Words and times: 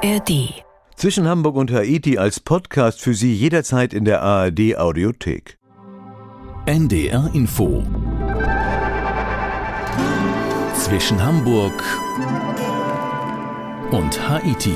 ARD. 0.00 0.62
Zwischen 0.94 1.26
Hamburg 1.26 1.56
und 1.56 1.72
Haiti 1.72 2.18
als 2.18 2.38
Podcast 2.38 3.00
für 3.00 3.14
Sie 3.14 3.34
jederzeit 3.34 3.92
in 3.92 4.04
der 4.04 4.22
ARD 4.22 4.76
Audiothek. 4.76 5.58
NDR 6.66 7.28
Info. 7.34 7.82
Zwischen 10.74 11.24
Hamburg 11.24 11.82
und 13.90 14.28
Haiti. 14.28 14.74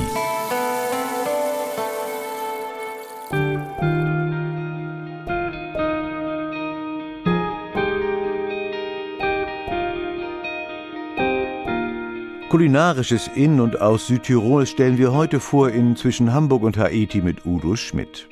Kulinarisches 12.53 13.31
in 13.33 13.59
und 13.59 13.81
aus 13.81 14.05
Südtirol 14.05 14.67
stellen 14.67 14.99
wir 14.99 15.11
heute 15.11 15.39
vor 15.39 15.71
in 15.71 15.95
Zwischen 15.95 16.33
Hamburg 16.35 16.61
und 16.61 16.77
Haiti 16.77 17.19
mit 17.19 17.47
Udo 17.47 17.75
Schmidt. 17.75 18.27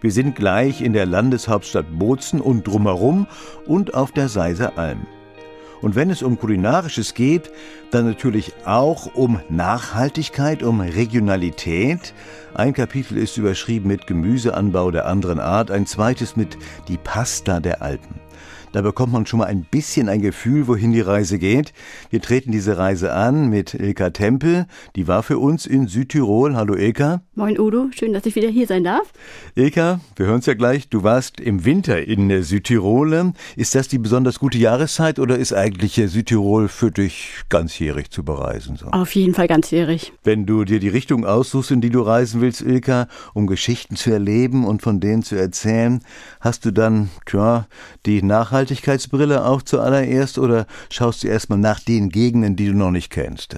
Wir 0.00 0.10
sind 0.10 0.36
gleich 0.36 0.80
in 0.80 0.94
der 0.94 1.04
Landeshauptstadt 1.04 1.84
Bozen 1.98 2.40
und 2.40 2.66
drumherum 2.66 3.26
und 3.66 3.92
auf 3.92 4.10
der 4.10 4.30
Seiser 4.30 4.78
Alm. 4.78 5.06
Und 5.82 5.96
wenn 5.96 6.08
es 6.08 6.22
um 6.22 6.38
Kulinarisches 6.38 7.12
geht, 7.12 7.50
dann 7.90 8.06
natürlich 8.06 8.54
auch 8.64 9.14
um 9.14 9.38
Nachhaltigkeit, 9.50 10.62
um 10.62 10.80
Regionalität. 10.80 12.14
Ein 12.54 12.72
Kapitel 12.72 13.18
ist 13.18 13.36
überschrieben 13.36 13.88
mit 13.88 14.06
Gemüseanbau 14.06 14.90
der 14.92 15.04
anderen 15.04 15.40
Art, 15.40 15.70
ein 15.70 15.84
zweites 15.84 16.36
mit 16.36 16.56
die 16.88 16.96
Pasta 16.96 17.60
der 17.60 17.82
Alpen. 17.82 18.27
Da 18.72 18.82
bekommt 18.82 19.14
man 19.14 19.24
schon 19.24 19.38
mal 19.38 19.46
ein 19.46 19.62
bisschen 19.62 20.10
ein 20.10 20.20
Gefühl, 20.20 20.66
wohin 20.66 20.92
die 20.92 21.00
Reise 21.00 21.38
geht. 21.38 21.72
Wir 22.10 22.20
treten 22.20 22.52
diese 22.52 22.76
Reise 22.76 23.14
an 23.14 23.48
mit 23.48 23.72
Ilka 23.72 24.10
Tempel. 24.10 24.66
Die 24.94 25.08
war 25.08 25.22
für 25.22 25.38
uns 25.38 25.64
in 25.64 25.88
Südtirol. 25.88 26.54
Hallo 26.54 26.74
Ilka. 26.74 27.22
Moin 27.34 27.58
Udo, 27.58 27.86
schön, 27.96 28.12
dass 28.12 28.26
ich 28.26 28.34
wieder 28.34 28.48
hier 28.48 28.66
sein 28.66 28.84
darf. 28.84 29.10
Ilka, 29.54 30.00
wir 30.16 30.26
hören 30.26 30.40
es 30.40 30.46
ja 30.46 30.52
gleich. 30.52 30.90
Du 30.90 31.02
warst 31.02 31.40
im 31.40 31.64
Winter 31.64 32.06
in 32.06 32.42
Südtirol. 32.42 33.32
Ist 33.56 33.74
das 33.74 33.88
die 33.88 33.96
besonders 33.96 34.38
gute 34.38 34.58
Jahreszeit 34.58 35.18
oder 35.18 35.38
ist 35.38 35.54
eigentlich 35.54 35.94
Südtirol 35.94 36.68
für 36.68 36.90
dich 36.90 37.30
ganzjährig 37.48 38.10
zu 38.10 38.22
bereisen? 38.22 38.76
So? 38.76 38.88
Auf 38.88 39.14
jeden 39.14 39.32
Fall 39.32 39.48
ganzjährig. 39.48 40.12
Wenn 40.24 40.44
du 40.44 40.64
dir 40.64 40.78
die 40.78 40.88
Richtung 40.88 41.24
aussuchst, 41.24 41.70
in 41.70 41.80
die 41.80 41.88
du 41.88 42.02
reisen 42.02 42.42
willst, 42.42 42.60
Ilka, 42.60 43.08
um 43.32 43.46
Geschichten 43.46 43.96
zu 43.96 44.10
erleben 44.10 44.66
und 44.66 44.82
von 44.82 45.00
denen 45.00 45.22
zu 45.22 45.36
erzählen, 45.36 46.00
hast 46.40 46.66
du 46.66 46.70
dann, 46.70 47.08
klar, 47.24 47.66
die 48.04 48.22
Nachhaltigkeit 48.22 48.57
Nachhaltigkeitsbrille 48.58 49.44
auch 49.44 49.62
zuallererst 49.62 50.38
oder 50.38 50.66
schaust 50.90 51.22
du 51.22 51.28
erstmal 51.28 51.60
nach 51.60 51.78
den 51.78 52.08
Gegenden, 52.08 52.56
die 52.56 52.66
du 52.66 52.74
noch 52.74 52.90
nicht 52.90 53.10
kennst? 53.10 53.56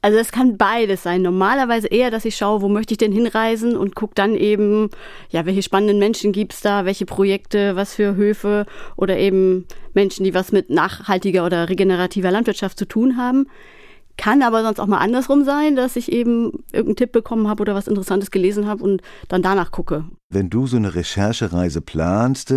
Also 0.00 0.16
es 0.16 0.32
kann 0.32 0.56
beides 0.56 1.02
sein. 1.02 1.20
Normalerweise 1.22 1.88
eher, 1.88 2.10
dass 2.10 2.24
ich 2.24 2.36
schaue, 2.36 2.62
wo 2.62 2.68
möchte 2.68 2.94
ich 2.94 2.98
denn 2.98 3.12
hinreisen 3.12 3.76
und 3.76 3.94
gucke 3.94 4.14
dann 4.14 4.36
eben, 4.36 4.88
ja, 5.28 5.44
welche 5.44 5.62
spannenden 5.62 5.98
Menschen 5.98 6.32
gibt 6.32 6.54
es 6.54 6.60
da, 6.62 6.86
welche 6.86 7.04
Projekte, 7.04 7.76
was 7.76 7.94
für 7.94 8.14
Höfe 8.14 8.64
oder 8.96 9.18
eben 9.18 9.66
Menschen, 9.92 10.24
die 10.24 10.32
was 10.32 10.50
mit 10.50 10.70
nachhaltiger 10.70 11.44
oder 11.44 11.68
regenerativer 11.68 12.30
Landwirtschaft 12.30 12.78
zu 12.78 12.86
tun 12.86 13.18
haben. 13.18 13.48
Kann 14.18 14.42
aber 14.42 14.64
sonst 14.64 14.80
auch 14.80 14.88
mal 14.88 14.98
andersrum 14.98 15.44
sein, 15.44 15.76
dass 15.76 15.94
ich 15.94 16.10
eben 16.10 16.64
irgendeinen 16.72 16.96
Tipp 16.96 17.12
bekommen 17.12 17.46
habe 17.48 17.62
oder 17.62 17.76
was 17.76 17.86
Interessantes 17.86 18.32
gelesen 18.32 18.66
habe 18.66 18.82
und 18.82 19.00
dann 19.28 19.42
danach 19.42 19.70
gucke. 19.70 20.04
Wenn 20.28 20.50
du 20.50 20.66
so 20.66 20.76
eine 20.76 20.94
Recherchereise 20.96 21.80
planst, 21.80 22.52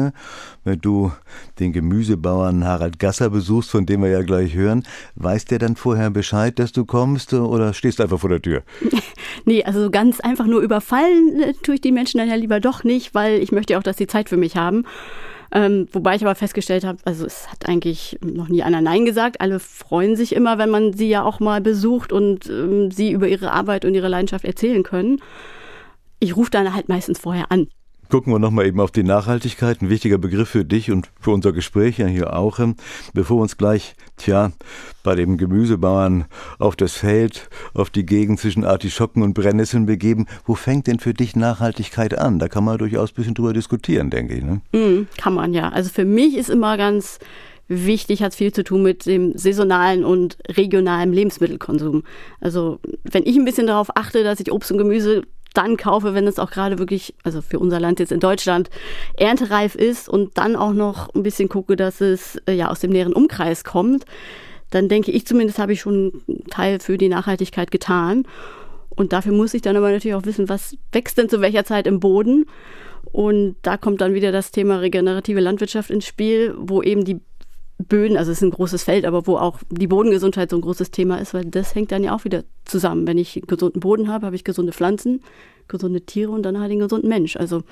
wenn 0.63 0.81
du 0.81 1.11
den 1.59 1.71
Gemüsebauern 1.71 2.65
Harald 2.65 2.97
Gasser 2.97 3.29
besuchst, 3.29 3.69
von 3.69 3.85
dem 3.85 4.01
wir 4.01 4.09
ja 4.09 4.23
gleich 4.23 4.55
hören, 4.55 4.83
weiß 5.15 5.45
der 5.45 5.59
dann 5.59 5.75
vorher 5.75 6.09
Bescheid, 6.09 6.57
dass 6.57 6.71
du 6.71 6.83
kommst 6.83 7.31
oder 7.33 7.73
stehst 7.73 7.99
du 7.99 8.03
einfach 8.03 8.19
vor 8.19 8.31
der 8.31 8.41
Tür? 8.41 8.63
nee, 9.45 9.63
also 9.63 9.91
ganz 9.91 10.19
einfach 10.19 10.47
nur 10.47 10.61
überfallen 10.61 11.41
äh, 11.41 11.53
tue 11.61 11.75
ich 11.75 11.81
die 11.81 11.91
Menschen 11.91 12.17
dann 12.17 12.27
ja 12.27 12.35
lieber 12.35 12.59
doch 12.59 12.83
nicht, 12.83 13.13
weil 13.13 13.39
ich 13.39 13.51
möchte 13.51 13.77
auch, 13.77 13.83
dass 13.83 13.97
sie 13.97 14.07
Zeit 14.07 14.29
für 14.29 14.38
mich 14.38 14.57
haben. 14.57 14.83
Ähm, 15.53 15.88
wobei 15.91 16.16
ich 16.16 16.22
aber 16.22 16.35
festgestellt 16.35 16.85
habe, 16.85 17.00
also 17.03 17.25
es 17.25 17.51
hat 17.51 17.67
eigentlich 17.67 18.17
noch 18.23 18.47
nie 18.47 18.63
einer 18.63 18.81
Nein 18.81 19.06
gesagt. 19.06 19.41
Alle 19.41 19.59
freuen 19.59 20.16
sich 20.16 20.34
immer, 20.34 20.57
wenn 20.57 20.69
man 20.69 20.94
sie 20.94 21.09
ja 21.09 21.23
auch 21.23 21.39
mal 21.39 21.59
besucht 21.59 22.13
und 22.13 22.50
ähm, 22.50 22.89
sie 22.91 23.12
über 23.12 23.28
ihre 23.28 23.51
Arbeit 23.51 23.84
und 23.84 23.94
ihre 23.94 24.07
Leidenschaft 24.07 24.45
erzählen 24.45 24.84
können. 24.84 25.22
Ich 26.19 26.38
rufe 26.38 26.51
dann 26.51 26.73
halt 26.73 26.88
meistens 26.88 27.19
vorher 27.19 27.51
an. 27.51 27.67
Gucken 28.11 28.33
wir 28.33 28.39
nochmal 28.39 28.66
eben 28.66 28.81
auf 28.81 28.91
die 28.91 29.03
Nachhaltigkeit, 29.03 29.81
ein 29.81 29.89
wichtiger 29.89 30.17
Begriff 30.17 30.49
für 30.49 30.66
dich 30.66 30.91
und 30.91 31.09
für 31.22 31.31
unser 31.31 31.53
Gespräch 31.53 31.97
ja 31.97 32.07
hier 32.07 32.35
auch. 32.35 32.59
Bevor 33.13 33.38
wir 33.38 33.41
uns 33.44 33.55
gleich, 33.55 33.95
tja, 34.17 34.51
bei 35.01 35.16
dem 35.16 35.38
Gemüsebauern 35.38 36.25
auf 36.59 36.75
das 36.75 36.91
Feld, 36.91 37.50
auf 37.73 37.89
die 37.89 38.05
Gegend 38.05 38.41
zwischen 38.41 38.66
Artischocken 38.66 39.23
und 39.23 39.33
Brennnesseln 39.33 39.85
begeben, 39.85 40.25
wo 40.45 40.55
fängt 40.55 40.88
denn 40.88 41.00
für 41.00 41.13
dich 41.13 41.38
Nachhaltigkeit 41.38 42.17
an? 42.17 42.38
Da 42.38 42.50
kann 42.50 42.66
man 42.66 42.77
durchaus 42.77 43.11
ein 43.11 43.16
bisschen 43.16 43.33
drüber 43.33 43.53
diskutieren, 43.53 44.09
denke 44.09 44.33
ich. 44.33 44.44
Ne? 44.44 44.59
Mm, 44.73 45.07
kann 45.17 45.33
man 45.33 45.53
ja. 45.53 45.69
Also 45.69 45.89
für 45.89 46.03
mich 46.03 46.35
ist 46.35 46.50
immer 46.50 46.75
ganz 46.75 47.17
wichtig, 47.69 48.23
hat 48.23 48.35
viel 48.35 48.51
zu 48.51 48.66
tun 48.66 48.83
mit 48.83 49.05
dem 49.05 49.38
saisonalen 49.38 50.03
und 50.03 50.38
regionalen 50.50 51.13
Lebensmittelkonsum. 51.13 52.03
Also 52.41 52.81
wenn 53.03 53.25
ich 53.25 53.38
ein 53.38 53.45
bisschen 53.45 53.67
darauf 53.67 53.95
achte, 53.95 54.25
dass 54.25 54.41
ich 54.41 54.51
Obst 54.51 54.69
und 54.73 54.79
Gemüse 54.79 55.23
dann 55.53 55.78
kaufe, 55.78 56.13
wenn 56.13 56.28
es 56.28 56.39
auch 56.39 56.51
gerade 56.51 56.79
wirklich, 56.79 57.13
also 57.23 57.41
für 57.41 57.59
unser 57.59 57.79
Land 57.79 58.00
jetzt 58.00 58.12
in 58.12 58.19
Deutschland, 58.19 58.69
erntereif 59.17 59.75
ist 59.75 60.07
und 60.07 60.38
dann 60.38 60.56
auch 60.56 60.73
noch 60.73 61.13
ein 61.13 61.23
bisschen 61.23 61.50
gucke, 61.50 61.75
dass 61.75 62.01
es 62.01 62.38
äh, 62.47 62.53
ja 62.53 62.69
aus 62.69 62.79
dem 62.79 62.91
näheren 62.91 63.13
Umkreis 63.13 63.63
kommt, 63.63 64.06
dann 64.69 64.88
denke 64.88 65.12
ich 65.12 65.25
zumindest, 65.28 65.59
habe 65.59 65.73
ich 65.73 65.81
schon 65.81 66.23
einen 66.28 66.47
Teil 66.50 66.79
für 66.79 66.97
die 66.97 67.09
Nachhaltigkeit 67.09 67.72
getan. 67.72 68.25
Und 68.89 69.13
dafür 69.13 69.34
muss 69.34 69.53
ich 69.53 69.62
dann 69.62 69.78
aber 69.78 69.91
natürlich 69.91 70.16
auch 70.16 70.25
wissen, 70.25 70.50
was 70.50 70.75
wächst 70.91 71.17
denn 71.17 71.29
zu 71.29 71.41
welcher 71.41 71.66
Zeit 71.66 71.88
im 71.88 72.00
Boden. 72.00 72.45
Und 73.12 73.56
da 73.62 73.78
kommt 73.78 74.00
dann 74.01 74.13
wieder 74.13 74.31
das 74.31 74.51
Thema 74.51 74.78
regenerative 74.78 75.41
Landwirtschaft 75.41 75.89
ins 75.89 76.06
Spiel, 76.06 76.53
wo 76.57 76.81
eben 76.81 77.03
die 77.03 77.19
Böden, 77.88 78.18
also 78.18 78.31
es 78.31 78.38
ist 78.38 78.44
ein 78.44 78.52
großes 78.52 78.84
Feld, 78.84 79.06
aber 79.06 79.28
wo 79.28 79.38
auch 79.38 79.59
die 79.69 79.88
Bodengesundheit 79.88 80.50
so 80.50 80.58
ein 80.58 80.62
großes 80.62 80.92
Thema 80.92 81.18
ist, 81.18 81.34
weil 81.34 81.46
das 81.46 81.75
hängt 81.75 81.92
dann 81.92 82.03
ja 82.03 82.16
auch 82.16 82.25
wieder 82.25 82.44
zusammen. 82.66 83.08
Wenn 83.08 83.18
ich 83.18 83.36
einen 83.36 83.47
gesunden 83.47 83.80
Boden 83.80 84.08
habe, 84.08 84.25
habe 84.25 84.36
ich 84.36 84.44
gesunde 84.44 84.74
Pflanzen, 84.74 85.22
gesunde 85.68 86.02
Tiere 86.02 86.31
und 86.31 86.44
dann 86.44 86.59
halt 86.59 86.72
einen 86.72 86.80
gesunden 86.80 87.09
Mensch. 87.09 87.36
Also 87.36 87.64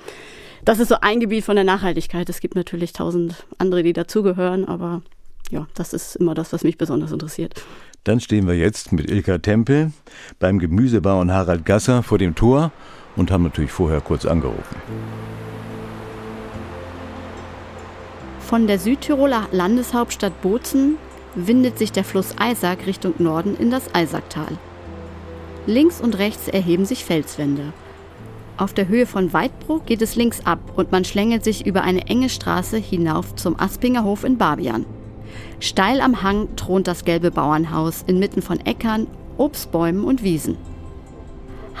das 0.64 0.78
ist 0.78 0.88
so 0.88 0.96
ein 1.00 1.20
Gebiet 1.20 1.44
von 1.44 1.56
der 1.56 1.64
Nachhaltigkeit. 1.64 2.28
Es 2.28 2.40
gibt 2.40 2.54
natürlich 2.54 2.92
tausend 2.92 3.46
andere, 3.58 3.82
die 3.82 3.92
dazugehören, 3.92 4.66
aber 4.66 5.02
ja, 5.50 5.66
das 5.74 5.92
ist 5.92 6.16
immer 6.16 6.34
das, 6.34 6.52
was 6.52 6.64
mich 6.64 6.78
besonders 6.78 7.12
interessiert. 7.12 7.54
Dann 8.04 8.20
stehen 8.20 8.46
wir 8.46 8.54
jetzt 8.54 8.92
mit 8.92 9.10
Ilka 9.10 9.38
Tempel 9.38 9.92
beim 10.38 10.58
Gemüsebauern 10.58 11.32
Harald 11.32 11.66
Gasser 11.66 12.02
vor 12.02 12.18
dem 12.18 12.34
Tor 12.34 12.72
und 13.16 13.30
haben 13.30 13.42
natürlich 13.42 13.72
vorher 13.72 14.00
kurz 14.00 14.24
angerufen. 14.24 14.76
Von 18.50 18.66
der 18.66 18.80
Südtiroler 18.80 19.46
Landeshauptstadt 19.52 20.42
Bozen 20.42 20.96
windet 21.36 21.78
sich 21.78 21.92
der 21.92 22.02
Fluss 22.02 22.34
Eisack 22.36 22.84
Richtung 22.84 23.14
Norden 23.18 23.54
in 23.56 23.70
das 23.70 23.94
Eisacktal. 23.94 24.58
Links 25.68 26.00
und 26.00 26.18
rechts 26.18 26.48
erheben 26.48 26.84
sich 26.84 27.04
Felswände. 27.04 27.72
Auf 28.56 28.72
der 28.72 28.88
Höhe 28.88 29.06
von 29.06 29.32
Weidbruch 29.32 29.86
geht 29.86 30.02
es 30.02 30.16
links 30.16 30.44
ab 30.44 30.58
und 30.74 30.90
man 30.90 31.04
schlängelt 31.04 31.44
sich 31.44 31.64
über 31.64 31.82
eine 31.82 32.08
enge 32.08 32.28
Straße 32.28 32.76
hinauf 32.78 33.36
zum 33.36 33.56
Aspinger 33.56 34.02
Hof 34.02 34.24
in 34.24 34.36
Barbian. 34.36 34.84
Steil 35.60 36.00
am 36.00 36.24
Hang 36.24 36.48
thront 36.56 36.88
das 36.88 37.04
gelbe 37.04 37.30
Bauernhaus 37.30 38.02
inmitten 38.08 38.42
von 38.42 38.58
Äckern, 38.66 39.06
Obstbäumen 39.38 40.02
und 40.02 40.24
Wiesen. 40.24 40.56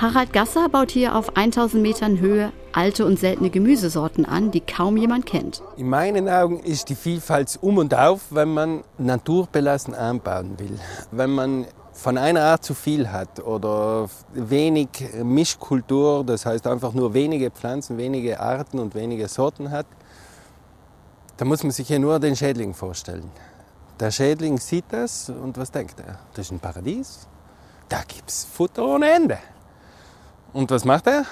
Harald 0.00 0.32
Gasser 0.32 0.70
baut 0.70 0.90
hier 0.90 1.14
auf 1.14 1.36
1000 1.36 1.82
Metern 1.82 2.20
Höhe 2.20 2.52
alte 2.72 3.04
und 3.04 3.18
seltene 3.18 3.50
Gemüsesorten 3.50 4.24
an, 4.24 4.50
die 4.50 4.62
kaum 4.62 4.96
jemand 4.96 5.26
kennt. 5.26 5.62
In 5.76 5.90
meinen 5.90 6.26
Augen 6.26 6.58
ist 6.60 6.88
die 6.88 6.94
Vielfalt 6.94 7.58
um 7.60 7.76
und 7.76 7.94
auf, 7.94 8.28
wenn 8.30 8.54
man 8.54 8.82
naturbelassen 8.96 9.94
anbauen 9.94 10.58
will. 10.58 10.78
Wenn 11.10 11.28
man 11.28 11.66
von 11.92 12.16
einer 12.16 12.40
Art 12.44 12.64
zu 12.64 12.72
viel 12.72 13.12
hat 13.12 13.40
oder 13.40 14.08
wenig 14.32 14.88
Mischkultur, 15.22 16.24
das 16.24 16.46
heißt 16.46 16.66
einfach 16.66 16.94
nur 16.94 17.12
wenige 17.12 17.50
Pflanzen, 17.50 17.98
wenige 17.98 18.40
Arten 18.40 18.78
und 18.78 18.94
wenige 18.94 19.28
Sorten 19.28 19.70
hat, 19.70 19.84
dann 21.36 21.48
muss 21.48 21.62
man 21.62 21.72
sich 21.72 21.90
ja 21.90 21.98
nur 21.98 22.18
den 22.18 22.36
Schädling 22.36 22.72
vorstellen. 22.72 23.30
Der 23.98 24.10
Schädling 24.10 24.56
sieht 24.56 24.86
das 24.88 25.28
und 25.28 25.58
was 25.58 25.70
denkt 25.70 26.00
er? 26.00 26.20
Das 26.32 26.46
ist 26.46 26.52
ein 26.52 26.58
Paradies. 26.58 27.28
Da 27.90 28.00
gibt 28.08 28.30
es 28.30 28.46
Futter 28.46 28.86
ohne 28.86 29.10
Ende. 29.10 29.36
Und 30.52 30.70
was 30.70 30.84
macht 30.84 31.06
er? 31.06 31.24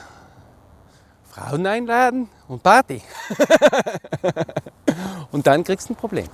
Frauen 1.30 1.66
einladen 1.66 2.28
und 2.48 2.62
Party. 2.62 3.02
und 5.32 5.46
dann 5.46 5.64
kriegst 5.64 5.88
du 5.88 5.94
ein 5.94 5.96
Problem. 5.96 6.28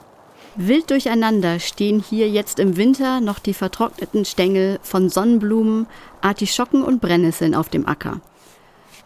Wild 0.56 0.90
durcheinander 0.90 1.58
stehen 1.58 1.98
hier 1.98 2.28
jetzt 2.28 2.60
im 2.60 2.76
Winter 2.76 3.20
noch 3.20 3.40
die 3.40 3.54
vertrockneten 3.54 4.24
Stängel 4.24 4.78
von 4.82 5.08
Sonnenblumen, 5.08 5.86
Artischocken 6.20 6.84
und 6.84 7.00
Brennnesseln 7.00 7.54
auf 7.54 7.68
dem 7.68 7.88
Acker. 7.88 8.20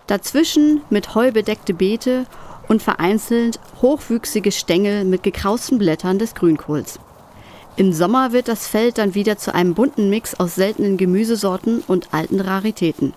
Dazwischen 0.06 0.82
mit 0.90 1.14
Heu 1.14 1.32
bedeckte 1.32 1.72
Beete 1.72 2.26
und 2.69 2.82
vereinzelt 2.82 3.60
hochwüchsige 3.80 4.52
Stängel 4.52 5.04
mit 5.04 5.22
gekrausten 5.22 5.78
Blättern 5.78 6.19
des 6.19 6.34
Grünkohls. 6.34 7.00
Im 7.76 7.92
Sommer 7.92 8.32
wird 8.32 8.48
das 8.48 8.66
Feld 8.66 8.98
dann 8.98 9.14
wieder 9.14 9.38
zu 9.38 9.54
einem 9.54 9.75
bunten 9.75 10.10
Mix 10.10 10.34
aus 10.34 10.54
seltenen 10.54 10.96
Gemüsesorten 10.96 11.82
und 11.86 12.12
alten 12.12 12.40
Raritäten. 12.40 13.14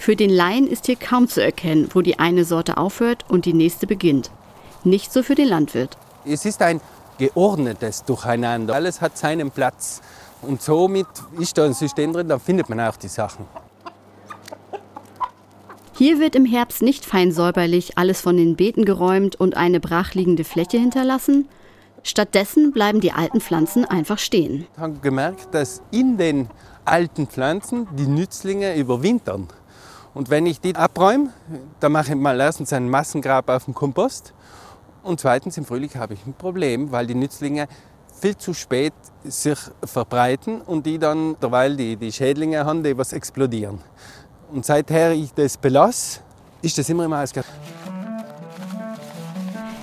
Für 0.00 0.14
den 0.14 0.30
Laien 0.30 0.68
ist 0.68 0.86
hier 0.86 0.96
kaum 0.96 1.28
zu 1.28 1.42
erkennen, 1.42 1.90
wo 1.92 2.00
die 2.00 2.18
eine 2.20 2.44
Sorte 2.44 2.78
aufhört 2.78 3.24
und 3.28 3.44
die 3.44 3.52
nächste 3.52 3.86
beginnt. 3.86 4.30
Nicht 4.84 5.12
so 5.12 5.24
für 5.24 5.34
den 5.34 5.48
Landwirt. 5.48 5.98
Es 6.24 6.44
ist 6.46 6.62
ein 6.62 6.80
geordnetes 7.18 8.04
Durcheinander. 8.04 8.74
Alles 8.74 9.00
hat 9.00 9.18
seinen 9.18 9.50
Platz. 9.50 10.00
Und 10.40 10.62
somit 10.62 11.08
ist 11.40 11.58
da 11.58 11.64
ein 11.64 11.74
System 11.74 12.12
drin, 12.12 12.28
da 12.28 12.38
findet 12.38 12.68
man 12.68 12.80
auch 12.80 12.96
die 12.96 13.08
Sachen. 13.08 13.44
Hier 15.96 16.20
wird 16.20 16.36
im 16.36 16.44
Herbst 16.44 16.80
nicht 16.80 17.04
fein 17.04 17.32
säuberlich 17.32 17.98
alles 17.98 18.20
von 18.20 18.36
den 18.36 18.54
Beeten 18.54 18.84
geräumt 18.84 19.34
und 19.34 19.56
eine 19.56 19.80
brachliegende 19.80 20.44
Fläche 20.44 20.78
hinterlassen. 20.78 21.48
Stattdessen 22.04 22.70
bleiben 22.70 23.00
die 23.00 23.10
alten 23.10 23.40
Pflanzen 23.40 23.84
einfach 23.84 24.18
stehen. 24.18 24.68
Ich 24.72 24.80
habe 24.80 24.94
gemerkt, 25.02 25.52
dass 25.52 25.82
in 25.90 26.16
den 26.16 26.48
alten 26.84 27.26
Pflanzen 27.26 27.88
die 27.96 28.06
Nützlinge 28.06 28.76
überwintern. 28.76 29.48
Und 30.14 30.30
wenn 30.30 30.46
ich 30.46 30.60
die 30.60 30.74
abräume, 30.74 31.30
dann 31.80 31.92
mache 31.92 32.10
ich 32.10 32.16
mal 32.16 32.40
erstens 32.40 32.72
einen 32.72 32.88
Massengrab 32.88 33.48
auf 33.50 33.66
dem 33.66 33.74
Kompost. 33.74 34.34
Und 35.02 35.20
zweitens 35.20 35.56
im 35.56 35.64
Frühling 35.64 35.90
habe 35.94 36.14
ich 36.14 36.26
ein 36.26 36.34
Problem, 36.34 36.90
weil 36.90 37.06
die 37.06 37.14
Nützlinge 37.14 37.68
viel 38.20 38.36
zu 38.36 38.52
spät 38.52 38.94
sich 39.24 39.58
verbreiten 39.84 40.60
und 40.60 40.86
die 40.86 40.98
dann, 40.98 41.36
derweil 41.40 41.76
die, 41.76 41.96
die 41.96 42.12
Schädlinge 42.12 42.64
haben, 42.64 42.82
die 42.82 42.96
was 42.96 43.12
explodieren. 43.12 43.80
Und 44.50 44.64
seither 44.64 45.12
ich 45.12 45.32
das 45.34 45.56
belasse, 45.56 46.20
ist 46.62 46.78
das 46.78 46.88
immer 46.88 47.04
im 47.04 47.12
Ausgang. 47.12 47.44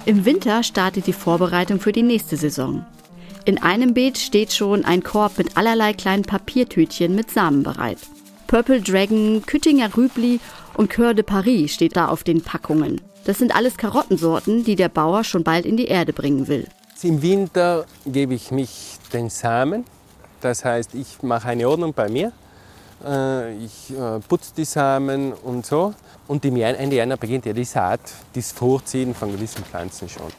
Im 0.06 0.26
Winter 0.26 0.64
startet 0.64 1.08
die 1.08 1.14
Vorbereitung 1.14 1.80
für 1.80 1.92
die 1.92 2.04
nächste 2.04 2.38
Saison. 2.38 2.86
In 3.46 3.62
einem 3.62 3.94
Beet 3.94 4.18
steht 4.18 4.54
schon 4.54 4.86
ein 4.86 5.04
Korb 5.04 5.38
mit 5.38 5.58
allerlei 5.58 5.94
kleinen 5.94 6.24
Papiertütchen 6.24 7.16
mit 7.16 7.32
Samen 7.32 7.64
bereit. 7.64 8.00
Purple 8.48 8.82
Dragon, 8.82 9.44
Küttinger 9.46 9.96
Rübli 9.96 10.40
und 10.76 10.94
Coeur 10.94 11.14
de 11.14 11.24
Paris 11.24 11.74
steht 11.74 11.96
da 11.96 12.08
auf 12.08 12.24
den 12.24 12.42
Packungen. 12.42 13.02
Das 13.26 13.40
sind 13.40 13.56
alles 13.56 13.78
Karottensorten, 13.78 14.64
die 14.64 14.76
der 14.76 14.90
Bauer 14.90 15.24
schon 15.24 15.44
bald 15.44 15.66
in 15.66 15.78
die 15.78 15.88
Erde 15.88 16.14
bringen 16.14 16.48
will. 16.48 16.68
Im 17.02 17.22
Winter 17.22 17.86
gebe 18.06 18.34
ich 18.34 18.52
mich 18.52 18.98
den 19.14 19.30
Samen. 19.30 19.86
Das 20.42 20.66
heißt, 20.66 20.96
ich 20.96 21.22
mache 21.22 21.50
eine 21.50 21.68
Ordnung 21.68 21.94
bei 21.94 22.10
mir. 22.10 22.32
Äh, 23.04 23.58
ich 23.58 23.92
äh, 23.92 24.20
putze 24.28 24.54
die 24.56 24.66
Samen 24.66 25.34
und 25.34 25.66
so. 25.66 25.94
Und 26.28 26.46
im 26.46 26.58
Ende 26.58 26.96
Januar 26.96 27.18
beginnt 27.18 27.46
ja 27.46 27.54
die 27.54 27.64
Saat, 27.64 28.02
das 28.34 28.52
Vorziehen 28.52 29.14
von 29.14 29.32
gewissen 29.32 29.64
Pflanzen 29.64 30.10
schon. 30.10 30.32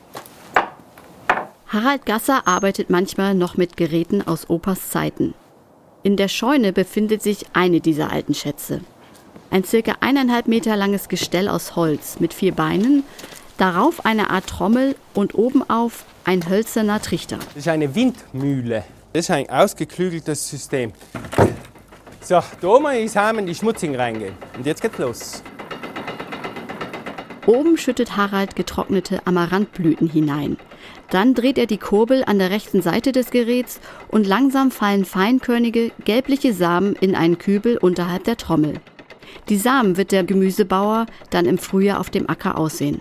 Harald 1.69 2.07
Gasser 2.07 2.47
arbeitet 2.47 2.91
manchmal 2.91 3.35
noch 3.35 3.57
mit 3.57 3.77
Geräten 3.77 4.27
aus 4.27 4.49
Opas 4.49 4.89
Zeiten. 4.91 5.35
In 6.07 6.17
der 6.17 6.29
Scheune 6.29 6.73
befindet 6.73 7.21
sich 7.21 7.47
eine 7.53 7.81
dieser 7.81 8.13
alten 8.13 8.33
Schätze. 8.33 8.81
Ein 9.51 9.65
circa 9.65 9.97
eineinhalb 9.99 10.47
Meter 10.47 10.77
langes 10.77 11.09
Gestell 11.09 11.49
aus 11.49 11.75
Holz 11.75 12.21
mit 12.21 12.33
vier 12.33 12.53
Beinen, 12.55 13.03
darauf 13.59 14.07
eine 14.07 14.31
Art 14.31 14.47
Trommel 14.47 14.95
und 15.15 15.35
obenauf 15.35 16.05
ein 16.23 16.49
hölzerner 16.49 17.03
Trichter. 17.03 17.39
Das 17.39 17.57
ist 17.57 17.67
eine 17.67 17.93
Windmühle. 17.97 18.85
Das 19.13 19.25
ist 19.25 19.31
ein 19.33 19.51
ausgeklügeltes 19.51 20.49
System. 20.49 20.93
So, 22.21 22.41
da 22.61 22.69
oben 22.69 22.87
in 22.93 23.03
die 23.03 23.09
Samen 23.09 23.45
die 23.45 23.57
schmutzig 23.57 23.99
reingehen. 23.99 24.35
Und 24.57 24.65
jetzt 24.65 24.83
geht's 24.83 24.99
los. 24.99 25.43
Oben 27.47 27.77
schüttet 27.77 28.17
Harald 28.17 28.55
getrocknete 28.55 29.27
Amaranthblüten 29.27 30.09
hinein. 30.09 30.57
Dann 31.11 31.35
dreht 31.35 31.59
er 31.59 31.67
die 31.67 31.79
Kurbel 31.79 32.25
an 32.25 32.39
der 32.39 32.51
rechten 32.51 32.83
Seite 32.83 33.13
des 33.13 33.31
Geräts 33.31 33.81
und 34.09 34.27
langsam 34.27 34.71
fallen 34.71 35.05
feinkörnige, 35.05 35.93
gelbliche 36.05 36.53
Samen 36.53 36.97
in 36.97 37.15
einen 37.15 37.39
Kübel 37.39 37.79
unterhalb 37.79 38.25
der 38.25 38.37
Trommel. 38.37 38.75
Die 39.49 39.57
Samen 39.57 39.97
wird 39.97 40.13
der 40.13 40.25
Gemüsebauer 40.25 41.07
dann 41.31 41.47
im 41.47 41.59
Frühjahr 41.59 42.01
auf 42.01 42.11
dem 42.11 42.29
Acker 42.29 42.59
aussehen. 42.59 43.01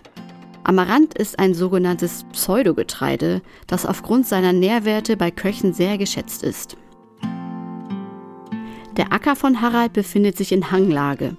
Amaranth 0.63 1.15
ist 1.17 1.37
ein 1.39 1.53
sogenanntes 1.53 2.25
Pseudogetreide, 2.31 3.41
das 3.67 3.85
aufgrund 3.85 4.27
seiner 4.27 4.53
Nährwerte 4.53 5.15
bei 5.15 5.29
Köchen 5.29 5.73
sehr 5.73 5.97
geschätzt 5.97 6.43
ist. 6.43 6.75
Der 8.97 9.11
Acker 9.11 9.35
von 9.35 9.61
Harald 9.61 9.93
befindet 9.93 10.37
sich 10.37 10.51
in 10.51 10.71
Hanglage. 10.71 11.37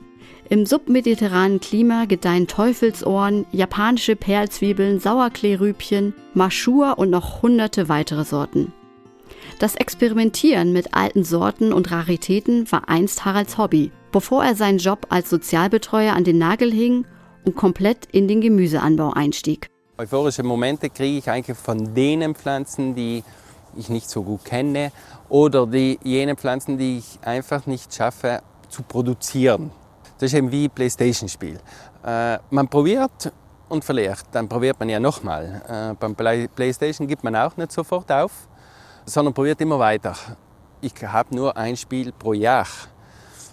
Im 0.49 0.65
submediterranen 0.65 1.59
Klima 1.59 2.05
gedeihen 2.05 2.47
Teufelsohren, 2.47 3.47
japanische 3.51 4.15
Perlzwiebeln, 4.15 5.01
Sauerkleerübchen, 5.01 6.15
Maschur 6.35 6.99
und 6.99 7.11
noch 7.11 7.43
hunderte 7.43 7.89
weitere 7.89 8.25
Sorten. 8.25 8.73
Das 9.59 9.75
Experimentieren 9.75 10.73
mit 10.73 10.95
alten 10.95 11.25
Sorten 11.25 11.73
und 11.73 11.91
Raritäten 11.91 12.71
war 12.71 12.89
einst 12.89 13.25
Haralds 13.25 13.59
Hobby, 13.59 13.91
bevor 14.13 14.45
er 14.45 14.55
seinen 14.55 14.79
Job 14.79 15.07
als 15.09 15.31
Sozialbetreuer 15.31 16.13
an 16.13 16.23
den 16.23 16.39
Nagel 16.39 16.73
hing 16.73 17.07
und 17.45 17.57
komplett 17.57 18.07
in 18.13 18.29
den 18.29 18.41
Gemüseanbau 18.41 19.15
einstieg. 19.15 19.67
Euphorische 19.99 20.45
Momente 20.45 20.91
kriege 20.91 21.19
ich 21.19 21.29
eigentlich 21.29 21.57
von 21.57 21.93
den 21.93 22.37
Pflanzen, 22.37 22.95
die 22.95 23.25
ich 23.77 23.89
nicht 23.89 24.09
so 24.09 24.23
gut 24.23 24.45
kenne 24.45 24.93
oder 25.29 25.67
die, 25.67 25.99
jene 26.05 26.37
Pflanzen, 26.37 26.79
die 26.79 26.99
ich 26.99 27.19
einfach 27.27 27.67
nicht 27.67 27.93
schaffe 27.93 28.43
zu 28.69 28.83
produzieren. 28.83 29.73
Das 30.19 30.33
ist 30.33 30.35
eben 30.35 30.51
wie 30.51 30.69
Playstation-Spiel. 30.69 31.59
Äh, 32.05 32.39
man 32.51 32.69
probiert 32.69 33.33
und 33.69 33.85
verliert, 33.85 34.23
dann 34.33 34.49
probiert 34.49 34.79
man 34.79 34.89
ja 34.89 35.01
nochmal. 35.01 35.63
Äh, 35.69 35.95
beim 35.99 36.15
Play 36.15 36.49
Playstation 36.49 37.07
gibt 37.07 37.25
man 37.25 37.37
auch 37.37 37.57
nicht 37.57 37.73
sofort 37.73 38.11
auf, 38.11 38.33
sondern 39.05 39.35
probiert 39.35 39.61
immer 39.61 39.79
weiter. 39.79 40.15
Ich 40.81 40.95
habe 41.03 41.35
nur 41.35 41.57
ein 41.57 41.77
Spiel 41.77 42.13
pro 42.13 42.33
Jahr. 42.33 42.67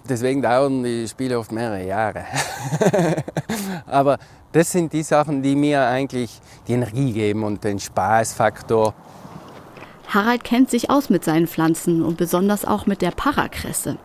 Deswegen 0.07 0.41
dauern 0.41 0.83
die 0.83 1.07
Spiele 1.07 1.39
oft 1.39 1.51
mehrere 1.51 1.85
Jahre. 1.85 2.25
Aber 3.85 4.17
das 4.51 4.71
sind 4.71 4.91
die 4.91 5.03
Sachen, 5.03 5.41
die 5.41 5.55
mir 5.55 5.81
eigentlich 5.87 6.39
die 6.67 6.73
Energie 6.73 7.13
geben 7.13 7.43
und 7.43 7.63
den 7.63 7.79
Spaßfaktor. 7.79 8.93
Harald 10.09 10.43
kennt 10.43 10.69
sich 10.69 10.89
aus 10.89 11.09
mit 11.09 11.23
seinen 11.23 11.47
Pflanzen 11.47 12.03
und 12.03 12.17
besonders 12.17 12.65
auch 12.65 12.85
mit 12.85 13.01
der 13.01 13.11
Parakresse. 13.11 13.97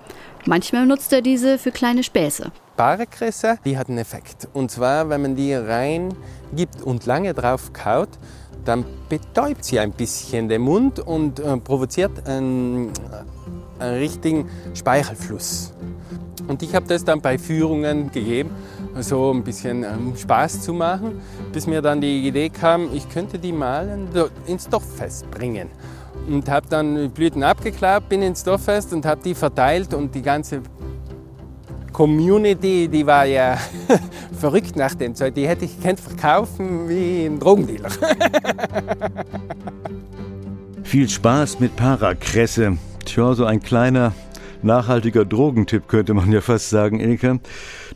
Manchmal 0.46 0.86
nutzt 0.86 1.12
er 1.12 1.22
diese 1.22 1.58
für 1.58 1.72
kleine 1.72 2.02
Späße. 2.02 2.50
Parakresse, 2.76 3.58
die 3.64 3.76
hat 3.76 3.88
einen 3.88 3.98
Effekt. 3.98 4.48
Und 4.52 4.70
zwar, 4.70 5.08
wenn 5.08 5.22
man 5.22 5.36
die 5.36 5.52
rein 5.52 6.14
gibt 6.54 6.80
und 6.82 7.06
lange 7.06 7.34
drauf 7.34 7.72
kaut, 7.72 8.10
dann 8.64 8.84
betäubt 9.08 9.64
sie 9.64 9.78
ein 9.78 9.92
bisschen 9.92 10.48
den 10.48 10.62
Mund 10.62 11.00
und 11.00 11.40
äh, 11.40 11.56
provoziert 11.56 12.28
einen, 12.28 12.92
einen 13.78 13.98
richtigen 13.98 14.48
Speichelfluss. 14.74 15.72
Und 16.46 16.62
ich 16.62 16.74
habe 16.74 16.86
das 16.86 17.04
dann 17.04 17.20
bei 17.20 17.36
Führungen 17.36 18.10
gegeben, 18.10 18.50
so 19.00 19.32
ein 19.32 19.44
bisschen 19.44 19.84
ähm, 19.84 20.14
Spaß 20.16 20.62
zu 20.62 20.72
machen, 20.72 21.20
bis 21.52 21.66
mir 21.66 21.82
dann 21.82 22.00
die 22.00 22.26
Idee 22.26 22.48
kam, 22.48 22.88
ich 22.94 23.08
könnte 23.08 23.38
die 23.38 23.52
mal 23.52 23.98
ins 24.46 24.68
Dorffest 24.68 25.30
bringen. 25.30 25.68
Und 26.28 26.48
habe 26.48 26.66
dann 26.68 27.10
Blüten 27.10 27.42
abgeklappt, 27.42 28.10
bin 28.10 28.22
ins 28.22 28.44
Dorffest 28.44 28.92
und 28.92 29.06
habe 29.06 29.20
die 29.24 29.34
verteilt 29.34 29.94
und 29.94 30.14
die 30.14 30.22
ganze 30.22 30.62
Community, 31.92 32.86
die 32.86 33.06
war 33.06 33.24
ja 33.24 33.58
verrückt 34.38 34.76
nach 34.76 34.94
dem 34.94 35.14
Zeug. 35.14 35.34
Die 35.34 35.48
hätte 35.48 35.64
ich 35.64 35.80
kennt 35.80 35.98
verkaufen 35.98 36.88
wie 36.88 37.24
ein 37.24 37.40
Drogendealer. 37.40 37.88
Viel 40.84 41.08
Spaß 41.08 41.60
mit 41.60 41.74
Parakresse. 41.76 42.78
Tja, 43.04 43.34
so 43.34 43.44
ein 43.46 43.60
kleiner 43.60 44.12
nachhaltiger 44.62 45.24
Drogentipp, 45.24 45.88
könnte 45.88 46.14
man 46.14 46.30
ja 46.30 46.40
fast 46.40 46.70
sagen, 46.70 47.00
Ilke. 47.00 47.40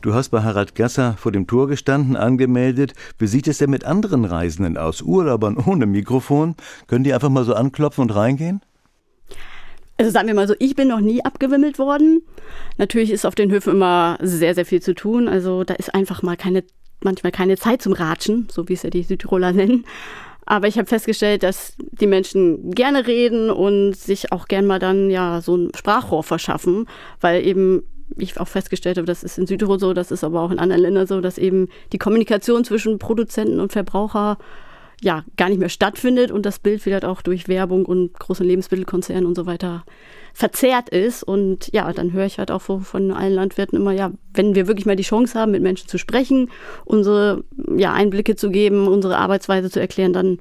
Du 0.03 0.15
hast 0.15 0.31
bei 0.31 0.43
Harald 0.43 0.75
Gasser 0.75 1.15
vor 1.17 1.31
dem 1.31 1.47
Tor 1.47 1.69
gestanden, 1.69 2.17
angemeldet. 2.17 2.93
Wie 3.19 3.29
sieht 3.29 3.47
es 3.47 3.59
denn 3.59 3.71
mit 3.71 3.85
anderen 3.85 4.25
Reisenden 4.25 4.77
aus? 4.77 5.01
Urlaubern 5.01 5.57
ohne 5.65 5.87
Mikrofon? 5.87 6.57
Können 6.89 7.05
die 7.05 7.15
einfach 7.15 7.29
mal 7.29 7.45
so 7.45 7.55
anklopfen 7.55 8.03
und 8.03 8.11
reingehen? 8.11 8.63
Also 9.99 10.11
sagen 10.11 10.27
wir 10.27 10.35
mal 10.35 10.49
so, 10.49 10.57
ich 10.59 10.75
bin 10.75 10.89
noch 10.89 10.99
nie 10.99 11.25
abgewimmelt 11.25 11.79
worden. 11.79 12.23
Natürlich 12.79 13.13
ist 13.13 13.25
auf 13.25 13.37
den 13.37 13.53
Höfen 13.53 13.75
immer 13.75 14.19
sehr, 14.21 14.57
sehr 14.57 14.67
viel 14.67 14.83
zu 14.83 14.93
tun. 14.93 15.29
Also 15.29 15.63
da 15.63 15.75
ist 15.75 15.95
einfach 15.95 16.25
mal 16.25 16.37
keine, 16.37 16.65
manchmal 17.05 17.31
keine 17.31 17.57
Zeit 17.57 17.81
zum 17.81 17.93
Ratschen, 17.93 18.49
so 18.51 18.69
wie 18.69 18.73
es 18.73 18.83
ja 18.83 18.91
die 18.91 19.05
Südtiroler 19.05 19.53
nennen. 19.53 19.85
Aber 20.47 20.67
ich 20.67 20.79
habe 20.79 20.89
festgestellt, 20.89 21.45
dass 21.45 21.75
die 21.79 22.09
Menschen 22.09 22.73
gerne 22.73 23.07
reden 23.07 23.51
und 23.51 23.93
sich 23.93 24.33
auch 24.33 24.49
gern 24.49 24.67
mal 24.67 24.81
dann 24.81 25.11
ja 25.11 25.41
so 25.41 25.57
ein 25.57 25.71
Sprachrohr 25.77 26.25
verschaffen, 26.25 26.89
weil 27.21 27.47
eben 27.47 27.85
ich 28.17 28.39
auch 28.39 28.49
festgestellt 28.49 28.99
habe, 28.99 29.07
das 29.07 29.23
ist 29.23 29.39
in 29.39 29.47
Südtirol 29.47 29.79
so, 29.79 29.93
das 29.93 30.11
ist 30.11 30.25
aber 30.25 30.43
auch 30.43 30.51
in 30.51 30.59
anderen 30.59 30.83
Ländern 30.83 31.07
so, 31.07 31.21
dass 31.21 31.39
eben 31.39 31.69
die 31.93 31.99
Kommunikation 31.99 32.65
zwischen 32.65 32.99
Produzenten 32.99 33.61
und 33.61 33.73
Verbraucher 33.73 34.39
ja 35.03 35.25
gar 35.37 35.49
nicht 35.49 35.59
mehr 35.59 35.69
stattfindet 35.69 36.31
und 36.31 36.47
das 36.47 36.61
Bild 36.61 36.81
vielleicht 36.81 37.05
auch 37.05 37.23
durch 37.23 37.49
Werbung 37.49 37.85
und 37.85 38.15
große 38.19 38.45
Lebensmittelkonzerne 38.45 39.27
und 39.27 39.35
so 39.35 39.47
weiter 39.47 39.85
verzerrt 40.33 40.89
ist. 40.91 41.25
Und 41.25 41.73
ja, 41.73 41.93
dann 41.93 42.13
höre 42.13 42.25
ich 42.25 42.39
halt 42.39 42.51
auch 42.53 42.61
von 42.61 43.11
allen 43.11 43.35
Landwirten 43.35 43.77
immer, 43.77 43.93
ja, 43.93 44.13
wenn 44.33 44.55
wir 44.55 44.69
wirklich 44.69 44.87
mal 44.87 44.97
die 44.97 45.03
Chance 45.03 45.39
haben, 45.39 45.51
mit 45.51 45.63
Menschen 45.63 45.89
zu 45.89 45.99
sprechen, 45.99 46.51
unsere 46.85 47.43
ja, 47.77 47.93
Einblicke 47.93 48.37
zu 48.37 48.51
geben, 48.51 48.87
unsere 48.87 49.19
Arbeitsweise 49.19 49.71
zu 49.71 49.81
erklären, 49.81 50.13
dann 50.13 50.39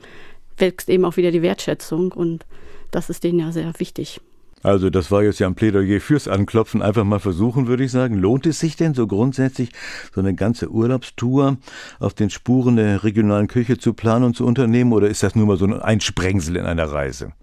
wächst 0.57 0.89
eben 0.89 1.05
auch 1.05 1.17
wieder 1.17 1.31
die 1.31 1.41
Wertschätzung 1.41 2.11
und 2.11 2.45
das 2.91 3.09
ist 3.09 3.23
denen 3.23 3.39
ja 3.39 3.51
sehr 3.51 3.73
wichtig. 3.79 4.21
Also 4.63 4.89
das 4.89 5.09
war 5.11 5.23
jetzt 5.23 5.39
ja 5.39 5.47
ein 5.47 5.55
Plädoyer 5.55 5.99
fürs 5.99 6.27
Anklopfen. 6.27 6.81
Einfach 6.81 7.03
mal 7.03 7.19
versuchen, 7.19 7.67
würde 7.67 7.83
ich 7.83 7.91
sagen. 7.91 8.15
Lohnt 8.15 8.45
es 8.45 8.59
sich 8.59 8.75
denn 8.75 8.93
so 8.93 9.07
grundsätzlich, 9.07 9.71
so 10.13 10.21
eine 10.21 10.35
ganze 10.35 10.69
Urlaubstour 10.69 11.57
auf 11.99 12.13
den 12.13 12.29
Spuren 12.29 12.75
der 12.75 13.03
regionalen 13.03 13.47
Küche 13.47 13.77
zu 13.77 13.93
planen 13.93 14.25
und 14.25 14.35
zu 14.35 14.45
unternehmen? 14.45 14.93
Oder 14.93 15.07
ist 15.07 15.23
das 15.23 15.35
nur 15.35 15.47
mal 15.47 15.57
so 15.57 15.65
ein 15.65 16.01
Sprengsel 16.01 16.57
in 16.57 16.65
einer 16.65 16.91
Reise? 16.91 17.33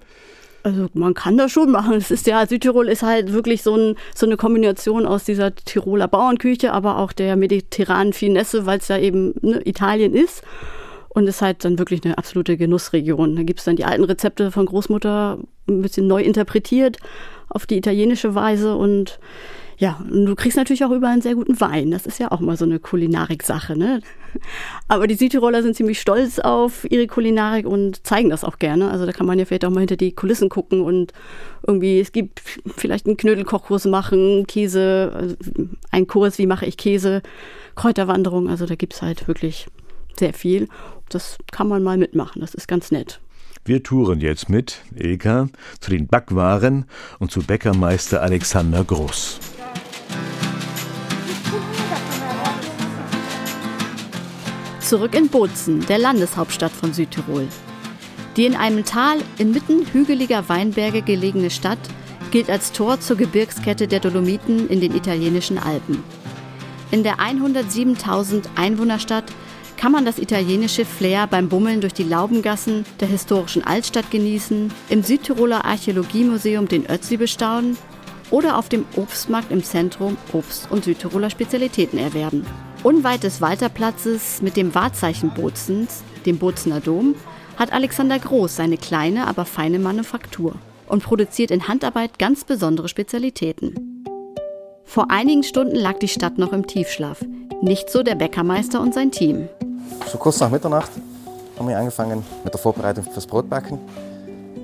Also 0.62 0.88
man 0.92 1.14
kann 1.14 1.36
das 1.38 1.50
schon 1.50 1.70
machen. 1.70 1.94
Es 1.94 2.10
ist 2.10 2.26
ja, 2.26 2.46
Südtirol 2.46 2.88
ist 2.88 3.02
halt 3.02 3.32
wirklich 3.32 3.62
so, 3.62 3.74
ein, 3.76 3.94
so 4.14 4.26
eine 4.26 4.36
Kombination 4.36 5.06
aus 5.06 5.24
dieser 5.24 5.54
Tiroler 5.54 6.08
Bauernküche, 6.08 6.72
aber 6.72 6.98
auch 6.98 7.12
der 7.12 7.36
mediterranen 7.36 8.12
Finesse, 8.12 8.66
weil 8.66 8.78
es 8.78 8.88
ja 8.88 8.98
eben 8.98 9.34
ne, 9.40 9.60
Italien 9.64 10.14
ist. 10.14 10.42
Und 11.10 11.26
ist 11.26 11.42
halt 11.42 11.64
dann 11.64 11.78
wirklich 11.78 12.04
eine 12.04 12.16
absolute 12.16 12.56
Genussregion. 12.56 13.34
Da 13.34 13.42
gibt 13.42 13.58
es 13.58 13.64
dann 13.64 13.76
die 13.76 13.84
alten 13.84 14.04
Rezepte 14.04 14.52
von 14.52 14.66
Großmutter 14.66 15.38
ein 15.68 15.82
bisschen 15.82 16.06
neu 16.06 16.22
interpretiert 16.22 16.98
auf 17.48 17.66
die 17.66 17.76
italienische 17.76 18.34
Weise 18.34 18.76
und 18.76 19.18
ja, 19.80 20.00
und 20.10 20.26
du 20.26 20.34
kriegst 20.34 20.56
natürlich 20.56 20.84
auch 20.84 20.90
überall 20.90 21.12
einen 21.12 21.22
sehr 21.22 21.36
guten 21.36 21.60
Wein. 21.60 21.92
Das 21.92 22.04
ist 22.04 22.18
ja 22.18 22.32
auch 22.32 22.40
mal 22.40 22.56
so 22.56 22.64
eine 22.64 22.80
Kulinarik-Sache, 22.80 23.78
ne? 23.78 24.00
Aber 24.88 25.06
die 25.06 25.14
Südtiroler 25.14 25.62
sind 25.62 25.76
ziemlich 25.76 26.00
stolz 26.00 26.40
auf 26.40 26.84
ihre 26.90 27.06
Kulinarik 27.06 27.64
und 27.64 28.04
zeigen 28.04 28.28
das 28.28 28.42
auch 28.42 28.58
gerne. 28.58 28.90
Also 28.90 29.06
da 29.06 29.12
kann 29.12 29.26
man 29.26 29.38
ja 29.38 29.44
vielleicht 29.44 29.64
auch 29.64 29.70
mal 29.70 29.78
hinter 29.78 29.96
die 29.96 30.10
Kulissen 30.10 30.48
gucken 30.48 30.80
und 30.80 31.12
irgendwie, 31.64 32.00
es 32.00 32.10
gibt 32.10 32.42
vielleicht 32.76 33.06
einen 33.06 33.16
Knödelkochkurs 33.16 33.84
machen, 33.84 34.48
Käse, 34.48 35.12
also 35.14 35.36
ein 35.92 36.08
Kurs, 36.08 36.38
wie 36.38 36.46
mache 36.46 36.66
ich 36.66 36.76
Käse, 36.76 37.22
Kräuterwanderung. 37.76 38.48
Also 38.48 38.66
da 38.66 38.74
gibt's 38.74 39.00
halt 39.00 39.28
wirklich 39.28 39.68
sehr 40.18 40.34
viel. 40.34 40.66
Das 41.08 41.38
kann 41.52 41.68
man 41.68 41.84
mal 41.84 41.98
mitmachen. 41.98 42.40
Das 42.40 42.52
ist 42.52 42.66
ganz 42.66 42.90
nett. 42.90 43.20
Wir 43.64 43.82
touren 43.82 44.20
jetzt 44.20 44.48
mit 44.48 44.82
Ilka 44.94 45.48
zu 45.80 45.90
den 45.90 46.06
Backwaren 46.06 46.86
und 47.18 47.30
zu 47.30 47.42
Bäckermeister 47.42 48.22
Alexander 48.22 48.84
Groß. 48.84 49.40
Zurück 54.80 55.14
in 55.14 55.28
Bozen, 55.28 55.84
der 55.86 55.98
Landeshauptstadt 55.98 56.72
von 56.72 56.94
Südtirol. 56.94 57.46
Die 58.36 58.46
in 58.46 58.54
einem 58.54 58.84
Tal 58.84 59.18
inmitten 59.36 59.86
hügeliger 59.92 60.48
Weinberge 60.48 61.02
gelegene 61.02 61.50
Stadt 61.50 61.78
gilt 62.30 62.48
als 62.48 62.72
Tor 62.72 63.00
zur 63.00 63.16
Gebirgskette 63.16 63.88
der 63.88 64.00
Dolomiten 64.00 64.68
in 64.68 64.80
den 64.80 64.94
italienischen 64.94 65.58
Alpen. 65.58 66.02
In 66.90 67.02
der 67.02 67.16
107.000 67.16 68.44
Einwohnerstadt 68.56 69.30
kann 69.78 69.92
man 69.92 70.04
das 70.04 70.18
italienische 70.18 70.84
Flair 70.84 71.26
beim 71.28 71.48
Bummeln 71.48 71.80
durch 71.80 71.94
die 71.94 72.02
Laubengassen 72.02 72.84
der 73.00 73.08
historischen 73.08 73.64
Altstadt 73.64 74.10
genießen, 74.10 74.72
im 74.88 75.02
Südtiroler 75.02 75.64
Archäologiemuseum 75.64 76.66
den 76.66 76.84
Ötzi 76.90 77.16
bestaunen 77.16 77.78
oder 78.30 78.58
auf 78.58 78.68
dem 78.68 78.84
Obstmarkt 78.96 79.52
im 79.52 79.62
Zentrum 79.62 80.16
Obst 80.32 80.70
und 80.70 80.84
Südtiroler 80.84 81.30
Spezialitäten 81.30 81.98
erwerben. 81.98 82.44
Unweit 82.82 83.22
des 83.22 83.40
Walterplatzes 83.40 84.42
mit 84.42 84.56
dem 84.56 84.74
Wahrzeichen 84.74 85.30
Bozens, 85.30 86.02
dem 86.26 86.38
Bozener 86.38 86.80
Dom, 86.80 87.14
hat 87.56 87.72
Alexander 87.72 88.18
Groß 88.18 88.56
seine 88.56 88.76
kleine, 88.76 89.26
aber 89.28 89.44
feine 89.44 89.78
Manufaktur 89.78 90.56
und 90.88 91.04
produziert 91.04 91.50
in 91.50 91.68
Handarbeit 91.68 92.18
ganz 92.18 92.44
besondere 92.44 92.88
Spezialitäten. 92.88 94.04
Vor 94.84 95.10
einigen 95.10 95.44
Stunden 95.44 95.76
lag 95.76 95.98
die 95.98 96.08
Stadt 96.08 96.38
noch 96.38 96.52
im 96.52 96.66
Tiefschlaf. 96.66 97.24
Nicht 97.60 97.90
so 97.90 98.02
der 98.02 98.14
Bäckermeister 98.14 98.80
und 98.80 98.94
sein 98.94 99.10
Team. 99.10 99.48
So 100.10 100.18
kurz 100.18 100.40
nach 100.40 100.50
Mitternacht 100.50 100.90
haben 101.58 101.68
wir 101.68 101.78
angefangen 101.78 102.24
mit 102.44 102.52
der 102.52 102.60
Vorbereitung 102.60 103.04
fürs 103.04 103.26
Brotbacken. 103.26 103.78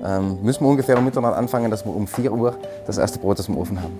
Ähm, 0.03 0.41
müssen 0.41 0.63
wir 0.63 0.69
ungefähr 0.69 0.97
um 0.97 1.05
Mitternacht 1.05 1.35
anfangen, 1.35 1.71
dass 1.71 1.85
wir 1.85 1.95
um 1.95 2.07
4 2.07 2.31
Uhr 2.31 2.57
das 2.85 2.97
erste 2.97 3.19
Brot 3.19 3.39
aus 3.39 3.45
dem 3.45 3.57
Ofen 3.57 3.81
haben. 3.81 3.93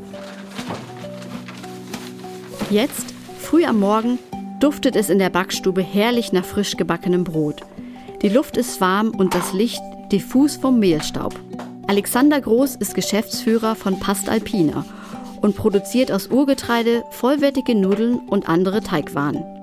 Jetzt 2.70 3.14
Früh 3.40 3.64
am 3.64 3.80
Morgen 3.80 4.20
duftet 4.60 4.96
es 4.96 5.10
in 5.10 5.20
der 5.20 5.30
Backstube 5.30 5.82
herrlich 5.82 6.34
nach 6.34 6.46
frisch 6.46 6.78
gebackenem 6.78 7.24
Brot. 7.24 7.62
Die 8.22 8.30
Luft 8.30 8.58
ist 8.58 8.82
warm 8.82 9.12
und 9.12 9.36
das 9.36 9.54
Licht 9.54 9.82
diffus 10.12 10.56
vom 10.56 10.80
Mehlstaub. 10.80 11.34
Alexander 11.88 12.42
Groß 12.42 12.76
ist 12.76 12.96
Geschäftsführer 12.96 13.76
von 13.76 14.00
Past 14.00 14.30
Alpina 14.30 14.84
und 15.42 15.56
produziert 15.56 16.12
aus 16.12 16.28
Urgetreide 16.28 17.04
vollwertige 17.12 17.76
Nudeln 17.76 18.16
und 18.28 18.50
andere 18.50 18.82
Teigwaren. 18.82 19.55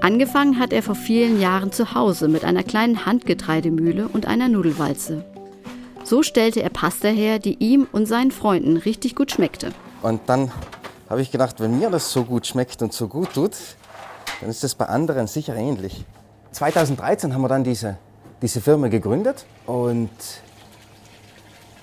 Angefangen 0.00 0.60
hat 0.60 0.72
er 0.72 0.82
vor 0.82 0.94
vielen 0.94 1.40
Jahren 1.40 1.72
zu 1.72 1.94
Hause 1.94 2.28
mit 2.28 2.44
einer 2.44 2.62
kleinen 2.62 3.04
Handgetreidemühle 3.04 4.08
und 4.08 4.26
einer 4.26 4.48
Nudelwalze. 4.48 5.24
So 6.04 6.22
stellte 6.22 6.62
er 6.62 6.70
Pasta 6.70 7.08
her, 7.08 7.38
die 7.38 7.54
ihm 7.58 7.86
und 7.90 8.06
seinen 8.06 8.30
Freunden 8.30 8.76
richtig 8.76 9.16
gut 9.16 9.32
schmeckte. 9.32 9.72
Und 10.02 10.20
dann 10.26 10.52
habe 11.10 11.20
ich 11.20 11.32
gedacht, 11.32 11.60
wenn 11.60 11.78
mir 11.78 11.90
das 11.90 12.12
so 12.12 12.24
gut 12.24 12.46
schmeckt 12.46 12.80
und 12.80 12.92
so 12.92 13.08
gut 13.08 13.34
tut, 13.34 13.56
dann 14.40 14.50
ist 14.50 14.62
das 14.62 14.76
bei 14.76 14.86
anderen 14.86 15.26
sicher 15.26 15.56
ähnlich. 15.56 16.04
2013 16.52 17.34
haben 17.34 17.42
wir 17.42 17.48
dann 17.48 17.64
diese, 17.64 17.98
diese 18.40 18.60
Firma 18.60 18.88
gegründet 18.88 19.46
und 19.66 20.10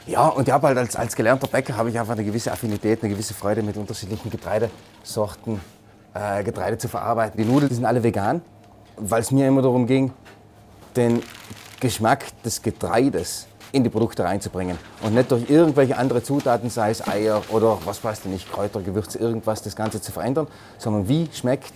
ja, 0.07 0.27
und 0.27 0.48
ich 0.48 0.53
habe 0.53 0.67
halt 0.67 0.77
als, 0.77 0.95
als 0.95 1.15
gelernter 1.15 1.48
Bäcker 1.48 1.75
habe 1.75 1.89
ich 1.89 2.00
einfach 2.00 2.13
eine 2.13 2.24
gewisse 2.24 2.51
Affinität, 2.51 3.03
eine 3.03 3.12
gewisse 3.12 3.34
Freude 3.34 3.63
mit 3.63 3.75
unterschiedlichen 3.75 4.29
Getreidesorten, 4.29 5.60
äh, 6.15 6.43
Getreide 6.43 6.77
zu 6.77 6.88
verarbeiten. 6.88 7.38
Die 7.38 7.45
Nudeln 7.45 7.69
die 7.69 7.75
sind 7.75 7.86
alle 7.86 8.01
vegan, 8.01 8.41
weil 8.98 9.22
es 9.22 9.31
mir 9.31 9.48
immer 9.48 9.62
darum 9.62 9.86
ging, 9.86 10.12
den 10.95 11.22
Geschmack 11.79 12.25
des 12.43 12.62
Getreides 12.62 13.48
in 13.72 13.84
die 13.84 13.89
Produkte 13.89 14.24
reinzubringen. 14.24 14.77
Und 15.03 15.13
nicht 15.13 15.29
durch 15.29 15.50
irgendwelche 15.50 15.98
andere 15.98 16.24
Zutaten, 16.24 16.69
sei 16.69 16.91
es 16.91 17.05
Eier 17.05 17.43
oder 17.50 17.77
was 17.84 18.03
weiß 18.03 18.19
ich 18.19 18.31
nicht, 18.31 18.51
Kräuter, 18.51 18.81
Gewürze, 18.81 19.19
irgendwas, 19.19 19.62
das 19.62 19.75
Ganze 19.75 20.01
zu 20.01 20.12
verändern, 20.13 20.48
sondern 20.77 21.10
wie 21.10 21.27
schmeckt, 21.34 21.74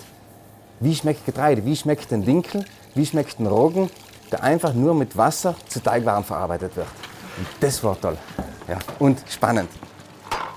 wie 0.80 0.96
schmeckt 0.96 1.26
Getreide, 1.26 1.66
wie 1.66 1.76
schmeckt 1.76 2.14
ein 2.14 2.24
Dinkel, 2.24 2.64
wie 2.96 3.06
schmeckt 3.06 3.40
ein 3.40 3.48
Roggen, 3.48 3.90
der 4.32 4.44
einfach 4.44 4.74
nur 4.74 4.96
mit 4.96 5.18
Wasser 5.18 5.56
zu 5.68 5.82
Teigwaren 5.82 6.24
verarbeitet 6.24 6.76
wird. 6.78 6.88
Und 7.38 7.48
das 7.60 7.84
war 7.84 8.00
toll 8.00 8.18
ja, 8.70 8.78
und 9.00 9.22
spannend. 9.28 9.70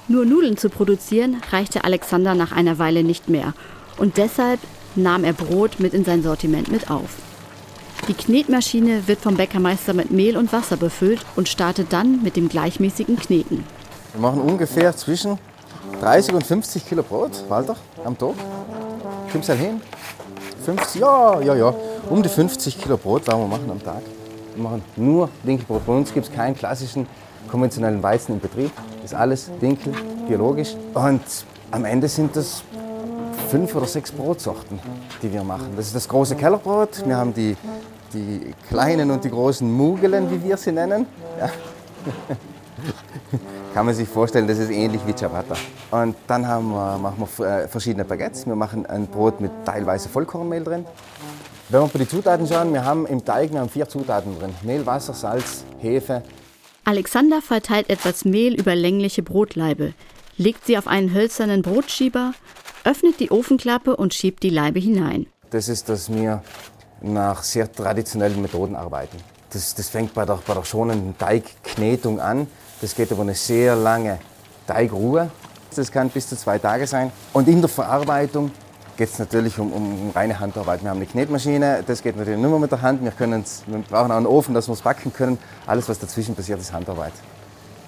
Nur 0.08 0.24
Nudeln 0.24 0.56
zu 0.56 0.68
produzieren 0.68 1.40
reichte 1.50 1.84
Alexander 1.84 2.34
nach 2.34 2.52
einer 2.52 2.78
Weile 2.78 3.02
nicht 3.02 3.28
mehr. 3.28 3.54
Und 3.98 4.16
deshalb 4.16 4.60
nahm 4.94 5.24
er 5.24 5.32
Brot 5.32 5.80
mit 5.80 5.94
in 5.94 6.04
sein 6.04 6.22
Sortiment 6.22 6.70
mit 6.70 6.90
auf. 6.90 7.10
Die 8.08 8.14
Knetmaschine 8.14 9.06
wird 9.06 9.20
vom 9.20 9.36
Bäckermeister 9.36 9.94
mit 9.94 10.10
Mehl 10.10 10.36
und 10.36 10.52
Wasser 10.52 10.76
befüllt 10.76 11.24
und 11.36 11.48
startet 11.48 11.92
dann 11.92 12.22
mit 12.22 12.34
dem 12.36 12.48
gleichmäßigen 12.48 13.16
Kneten. 13.16 13.64
Wir 14.12 14.20
machen 14.20 14.40
ungefähr 14.42 14.96
zwischen 14.96 15.38
30 16.00 16.34
und 16.34 16.44
50 16.44 16.84
Kilo 16.84 17.02
Brot, 17.04 17.30
Walter, 17.48 17.76
am 18.04 18.18
Tag. 18.18 18.34
Kommst 19.30 19.48
du 19.48 19.54
hin? 19.54 19.80
50, 20.64 21.00
ja, 21.00 21.40
ja, 21.40 21.54
ja. 21.54 21.74
Um 22.10 22.22
die 22.22 22.28
50 22.28 22.80
Kilo 22.80 22.96
Brot 22.96 23.26
werden 23.28 23.40
wir 23.40 23.46
machen 23.46 23.70
am 23.70 23.82
Tag. 23.82 24.02
Wir 24.54 24.64
machen 24.64 24.82
nur 24.96 25.28
Dinkelbrot. 25.44 25.86
Bei 25.86 25.92
uns 25.92 26.12
gibt 26.12 26.26
es 26.26 26.32
keinen 26.32 26.56
klassischen 26.56 27.06
konventionellen 27.48 28.02
Weizen 28.02 28.32
im 28.32 28.40
Betrieb. 28.40 28.72
Das 29.02 29.12
ist 29.12 29.14
alles 29.14 29.50
Dinkel, 29.60 29.92
biologisch. 30.26 30.74
Und 30.94 31.22
am 31.70 31.84
Ende 31.84 32.08
sind 32.08 32.34
das 32.34 32.62
fünf 33.50 33.74
oder 33.74 33.86
sechs 33.86 34.10
Brotsorten, 34.12 34.78
die 35.22 35.32
wir 35.32 35.44
machen. 35.44 35.72
Das 35.76 35.86
ist 35.86 35.96
das 35.96 36.08
große 36.08 36.36
Kellerbrot. 36.36 37.06
Wir 37.06 37.16
haben 37.16 37.34
die 37.34 37.56
die 38.12 38.54
kleinen 38.68 39.10
und 39.10 39.24
die 39.24 39.30
großen 39.30 39.70
Mugelen, 39.70 40.30
wie 40.30 40.42
wir 40.42 40.56
sie 40.56 40.72
nennen. 40.72 41.06
Ja. 41.38 41.50
Kann 43.74 43.86
man 43.86 43.94
sich 43.94 44.08
vorstellen, 44.08 44.46
das 44.46 44.58
ist 44.58 44.70
ähnlich 44.70 45.00
wie 45.06 45.14
Ciabatta. 45.14 45.56
Und 45.90 46.16
dann 46.26 46.42
wir, 46.42 46.98
machen 46.98 47.26
wir 47.36 47.46
äh, 47.46 47.68
verschiedene 47.68 48.04
Baguettes. 48.04 48.46
Wir 48.46 48.56
machen 48.56 48.84
ein 48.86 49.06
Brot 49.06 49.40
mit 49.40 49.50
teilweise 49.64 50.08
Vollkornmehl 50.08 50.64
drin. 50.64 50.84
Wenn 51.68 51.80
wir 51.80 51.86
bei 51.88 51.98
die 52.00 52.08
Zutaten 52.08 52.46
schauen, 52.46 52.72
wir 52.72 52.84
haben 52.84 53.06
im 53.06 53.24
Teig 53.24 53.52
wir 53.52 53.60
haben 53.60 53.70
vier 53.70 53.88
Zutaten 53.88 54.38
drin. 54.38 54.54
Mehl, 54.62 54.84
Wasser, 54.84 55.14
Salz, 55.14 55.64
Hefe. 55.78 56.22
Alexander 56.84 57.40
verteilt 57.40 57.88
etwas 57.88 58.24
Mehl 58.24 58.54
über 58.54 58.74
längliche 58.74 59.22
Brotlaibe, 59.22 59.94
legt 60.36 60.66
sie 60.66 60.76
auf 60.76 60.88
einen 60.88 61.14
hölzernen 61.14 61.62
Brotschieber, 61.62 62.32
öffnet 62.84 63.20
die 63.20 63.30
Ofenklappe 63.30 63.96
und 63.96 64.14
schiebt 64.14 64.42
die 64.42 64.50
Laibe 64.50 64.80
hinein. 64.80 65.26
Das 65.50 65.68
ist, 65.68 65.88
dass 65.88 66.12
wir 66.12 66.42
nach 67.00 67.42
sehr 67.42 67.70
traditionellen 67.70 68.40
Methoden 68.40 68.76
arbeiten. 68.76 69.18
Das, 69.50 69.74
das 69.74 69.88
fängt 69.88 70.14
bei 70.14 70.24
der, 70.24 70.38
bei 70.46 70.54
der 70.54 70.64
schonenden 70.64 71.16
Teigknetung 71.18 72.20
an. 72.20 72.46
Das 72.80 72.94
geht 72.94 73.10
über 73.10 73.22
eine 73.22 73.34
sehr 73.34 73.76
lange 73.76 74.18
Teigruhe. 74.66 75.30
Das 75.74 75.90
kann 75.90 76.10
bis 76.10 76.28
zu 76.28 76.36
zwei 76.36 76.58
Tage 76.58 76.86
sein. 76.86 77.12
Und 77.32 77.48
in 77.48 77.60
der 77.60 77.68
Verarbeitung 77.68 78.50
geht 78.96 79.10
es 79.10 79.18
natürlich 79.18 79.58
um, 79.58 79.72
um, 79.72 80.10
reine 80.14 80.38
Handarbeit. 80.38 80.82
Wir 80.82 80.90
haben 80.90 80.98
eine 80.98 81.06
Knetmaschine, 81.06 81.82
das 81.86 82.02
geht 82.02 82.16
natürlich 82.16 82.38
mehr 82.38 82.58
mit 82.58 82.70
der 82.70 82.82
Hand. 82.82 83.02
Wir, 83.02 83.12
wir 83.18 83.78
brauchen 83.88 84.10
auch 84.10 84.16
einen 84.16 84.26
Ofen, 84.26 84.54
dass 84.54 84.68
wir 84.68 84.74
es 84.74 84.82
backen 84.82 85.12
können. 85.12 85.38
Alles, 85.66 85.88
was 85.88 85.98
dazwischen 85.98 86.34
passiert, 86.34 86.60
ist 86.60 86.72
Handarbeit. 86.72 87.12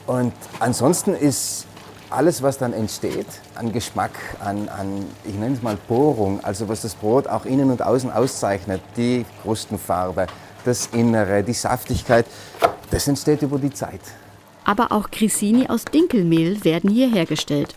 Und 0.07 0.33
ansonsten 0.61 1.15
ist 1.15 1.67
alles, 2.15 2.43
was 2.43 2.59
dann 2.59 2.73
entsteht, 2.73 3.27
an 3.55 3.73
Geschmack, 3.73 4.13
an, 4.41 4.69
an 4.69 5.05
ich 5.25 5.35
nenne 5.35 5.55
es 5.55 5.63
mal 5.63 5.77
Bohrung, 5.89 6.43
also 6.43 6.69
was 6.69 6.83
das 6.83 6.95
Brot 6.95 7.27
auch 7.27 7.45
innen 7.45 7.71
und 7.71 7.83
außen 7.83 8.11
auszeichnet, 8.11 8.81
die 8.97 9.25
Krustenfarbe, 9.43 10.27
das 10.65 10.89
Innere, 10.93 11.43
die 11.43 11.53
Saftigkeit, 11.53 12.27
das 12.91 13.09
entsteht 13.09 13.43
über 13.43 13.59
die 13.59 13.73
Zeit. 13.73 14.01
Aber 14.65 14.93
auch 14.93 15.11
Grissini 15.11 15.69
aus 15.69 15.85
Dinkelmehl 15.85 16.65
werden 16.65 16.91
hier 16.91 17.11
hergestellt. 17.11 17.75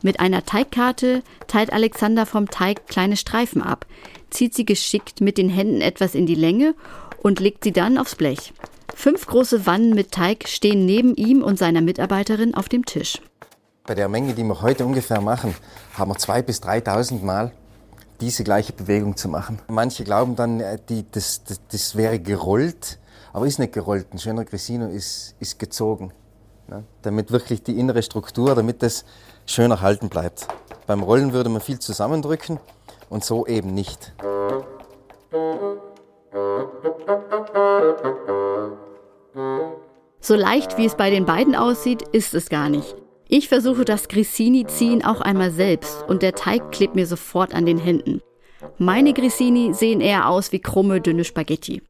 Mit 0.00 0.18
einer 0.18 0.44
Teigkarte 0.44 1.22
teilt 1.46 1.72
Alexander 1.72 2.26
vom 2.26 2.48
Teig 2.48 2.86
kleine 2.88 3.16
Streifen 3.16 3.62
ab, 3.62 3.86
zieht 4.30 4.54
sie 4.54 4.64
geschickt 4.64 5.20
mit 5.20 5.38
den 5.38 5.48
Händen 5.48 5.80
etwas 5.80 6.14
in 6.14 6.26
die 6.26 6.34
Länge 6.34 6.74
und 7.22 7.38
legt 7.38 7.64
sie 7.64 7.72
dann 7.72 7.98
aufs 7.98 8.16
Blech. 8.16 8.52
Fünf 8.94 9.26
große 9.26 9.66
Wannen 9.66 9.94
mit 9.94 10.12
Teig 10.12 10.48
stehen 10.48 10.86
neben 10.86 11.14
ihm 11.14 11.42
und 11.42 11.58
seiner 11.58 11.80
Mitarbeiterin 11.80 12.54
auf 12.54 12.68
dem 12.68 12.84
Tisch. 12.84 13.20
Bei 13.84 13.96
der 13.96 14.08
Menge, 14.08 14.32
die 14.34 14.44
wir 14.44 14.62
heute 14.62 14.86
ungefähr 14.86 15.20
machen, 15.20 15.56
haben 15.94 16.12
wir 16.12 16.16
2.000 16.16 16.42
bis 16.42 16.62
3.000 16.62 17.24
Mal 17.24 17.50
diese 18.20 18.44
gleiche 18.44 18.72
Bewegung 18.72 19.16
zu 19.16 19.28
machen. 19.28 19.58
Manche 19.66 20.04
glauben 20.04 20.36
dann, 20.36 20.60
äh, 20.60 20.78
die, 20.88 21.04
das, 21.10 21.42
das, 21.42 21.60
das 21.66 21.96
wäre 21.96 22.20
gerollt, 22.20 23.00
aber 23.32 23.44
ist 23.46 23.58
nicht 23.58 23.72
gerollt. 23.72 24.06
Ein 24.12 24.20
schöner 24.20 24.44
Grissino 24.44 24.86
ist, 24.86 25.34
ist 25.40 25.58
gezogen. 25.58 26.12
Ne? 26.68 26.84
Damit 27.02 27.32
wirklich 27.32 27.64
die 27.64 27.76
innere 27.76 28.04
Struktur, 28.04 28.54
damit 28.54 28.84
das 28.84 29.04
schön 29.46 29.72
erhalten 29.72 30.08
bleibt. 30.08 30.46
Beim 30.86 31.02
Rollen 31.02 31.32
würde 31.32 31.50
man 31.50 31.60
viel 31.60 31.80
zusammendrücken 31.80 32.60
und 33.10 33.24
so 33.24 33.46
eben 33.48 33.74
nicht. 33.74 34.12
So 40.20 40.36
leicht 40.36 40.78
wie 40.78 40.86
es 40.86 40.94
bei 40.94 41.10
den 41.10 41.26
beiden 41.26 41.56
aussieht, 41.56 42.02
ist 42.12 42.32
es 42.34 42.48
gar 42.48 42.68
nicht. 42.68 42.94
Ich 43.34 43.48
versuche 43.48 43.86
das 43.86 44.08
Grissini-Ziehen 44.08 45.02
auch 45.02 45.22
einmal 45.22 45.50
selbst 45.50 46.04
und 46.06 46.20
der 46.20 46.34
Teig 46.34 46.70
klebt 46.70 46.94
mir 46.94 47.06
sofort 47.06 47.54
an 47.54 47.64
den 47.64 47.78
Händen. 47.78 48.20
Meine 48.76 49.14
Grissini 49.14 49.72
sehen 49.72 50.02
eher 50.02 50.28
aus 50.28 50.52
wie 50.52 50.58
krumme, 50.58 51.00
dünne 51.00 51.24
Spaghetti. 51.24 51.80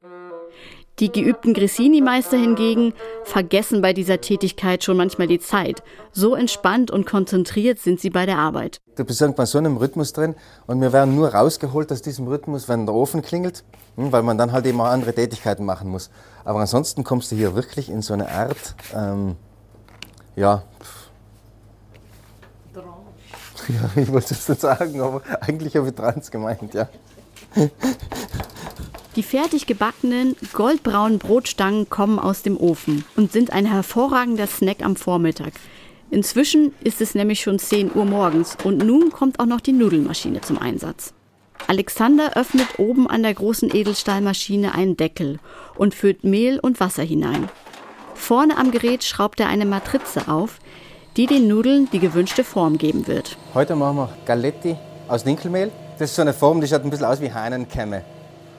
Die 1.01 1.11
geübten 1.11 1.53
Grissini-Meister 1.53 2.37
hingegen 2.37 2.95
vergessen 3.25 3.83
bei 3.83 3.93
dieser 3.93 4.21
Tätigkeit 4.21 4.85
schon 4.85 4.97
manchmal 4.97 5.27
die 5.27 5.41
Zeit. 5.41 5.83
So 6.13 6.37
entspannt 6.37 6.93
und 6.93 7.07
konzentriert 7.07 7.81
sind 7.81 7.99
sie 7.99 8.11
bei 8.11 8.25
der 8.25 8.39
Arbeit. 8.39 8.81
Du 8.95 9.05
bist 9.05 9.21
irgendwann 9.21 9.47
so 9.47 9.59
in 9.59 9.67
einem 9.67 9.79
Rhythmus 9.79 10.13
drin 10.13 10.37
und 10.69 10.81
wir 10.81 10.93
werden 10.93 11.17
nur 11.17 11.35
rausgeholt 11.35 11.91
aus 11.91 12.03
diesem 12.03 12.29
Rhythmus, 12.29 12.69
wenn 12.69 12.87
der 12.87 12.95
Ofen 12.95 13.21
klingelt, 13.21 13.65
hm, 13.97 14.13
weil 14.13 14.23
man 14.23 14.39
dann 14.39 14.53
halt 14.53 14.65
eben 14.65 14.81
auch 14.81 14.87
andere 14.87 15.13
Tätigkeiten 15.13 15.65
machen 15.65 15.91
muss. 15.91 16.09
Aber 16.45 16.61
ansonsten 16.61 17.03
kommst 17.03 17.33
du 17.33 17.35
hier 17.35 17.57
wirklich 17.57 17.91
in 17.91 18.01
so 18.01 18.15
eine 18.15 18.31
Art, 18.31 18.77
ähm, 18.95 19.35
ja, 20.37 20.63
ja, 23.69 23.91
ich 24.03 24.11
wollte 24.13 24.35
es 24.35 24.49
nicht 24.49 24.61
sagen, 24.61 25.01
aber 25.01 25.23
eigentlich 25.41 25.77
habe 25.77 25.89
ich 25.89 25.95
Trans 25.95 26.31
gemeint, 26.31 26.75
ja. 26.75 26.89
Die 29.17 29.23
fertig 29.23 29.67
gebackenen, 29.67 30.37
goldbraunen 30.53 31.19
Brotstangen 31.19 31.91
kommen 31.91 32.19
aus 32.19 32.43
dem 32.43 32.57
Ofen 32.57 33.05
und 33.17 33.31
sind 33.31 33.53
ein 33.53 33.67
hervorragender 33.67 34.47
Snack 34.47 34.83
am 34.83 34.97
Vormittag. 34.97 35.53
Inzwischen 36.11 36.75
ist 36.83 37.01
es 37.01 37.15
nämlich 37.15 37.41
schon 37.41 37.59
10 37.59 37.95
Uhr 37.95 38.05
morgens 38.05 38.57
und 38.65 38.79
nun 38.79 39.11
kommt 39.11 39.41
auch 39.41 39.47
noch 39.47 39.61
die 39.61 39.73
Nudelmaschine 39.73 40.41
zum 40.41 40.59
Einsatz. 40.59 41.15
Alexander 41.69 42.37
öffnet 42.37 42.79
oben 42.79 43.07
an 43.07 43.23
der 43.23 43.35
großen 43.35 43.75
Edelstahlmaschine 43.75 44.75
einen 44.75 44.97
Deckel 44.97 45.39
und 45.77 45.95
füllt 45.95 46.25
Mehl 46.25 46.59
und 46.59 46.81
Wasser 46.81 47.03
hinein. 47.03 47.49
Vorne 48.15 48.57
am 48.57 48.71
Gerät 48.71 49.05
schraubt 49.05 49.41
er 49.41 49.49
eine 49.49 49.65
Matrize 49.65 50.29
auf, 50.29 50.59
die 51.17 51.27
den 51.27 51.47
Nudeln 51.47 51.89
die 51.93 51.99
gewünschte 51.99 52.43
Form 52.45 52.79
geben 52.79 53.07
wird. 53.07 53.37
Heute 53.55 53.77
machen 53.77 53.97
wir 53.97 54.09
Galetti 54.25 54.77
aus 55.09 55.25
Dinkelmehl. 55.25 55.71
Das 55.99 56.11
ist 56.11 56.17
so 56.17 56.23
eine 56.23 56.33
Form, 56.33 56.61
die 56.61 56.67
schaut 56.67 56.85
ein 56.85 56.91
bisschen 56.91 57.07
aus 57.07 57.21
wie 57.21 57.33
Hahnenkämme. 57.33 58.03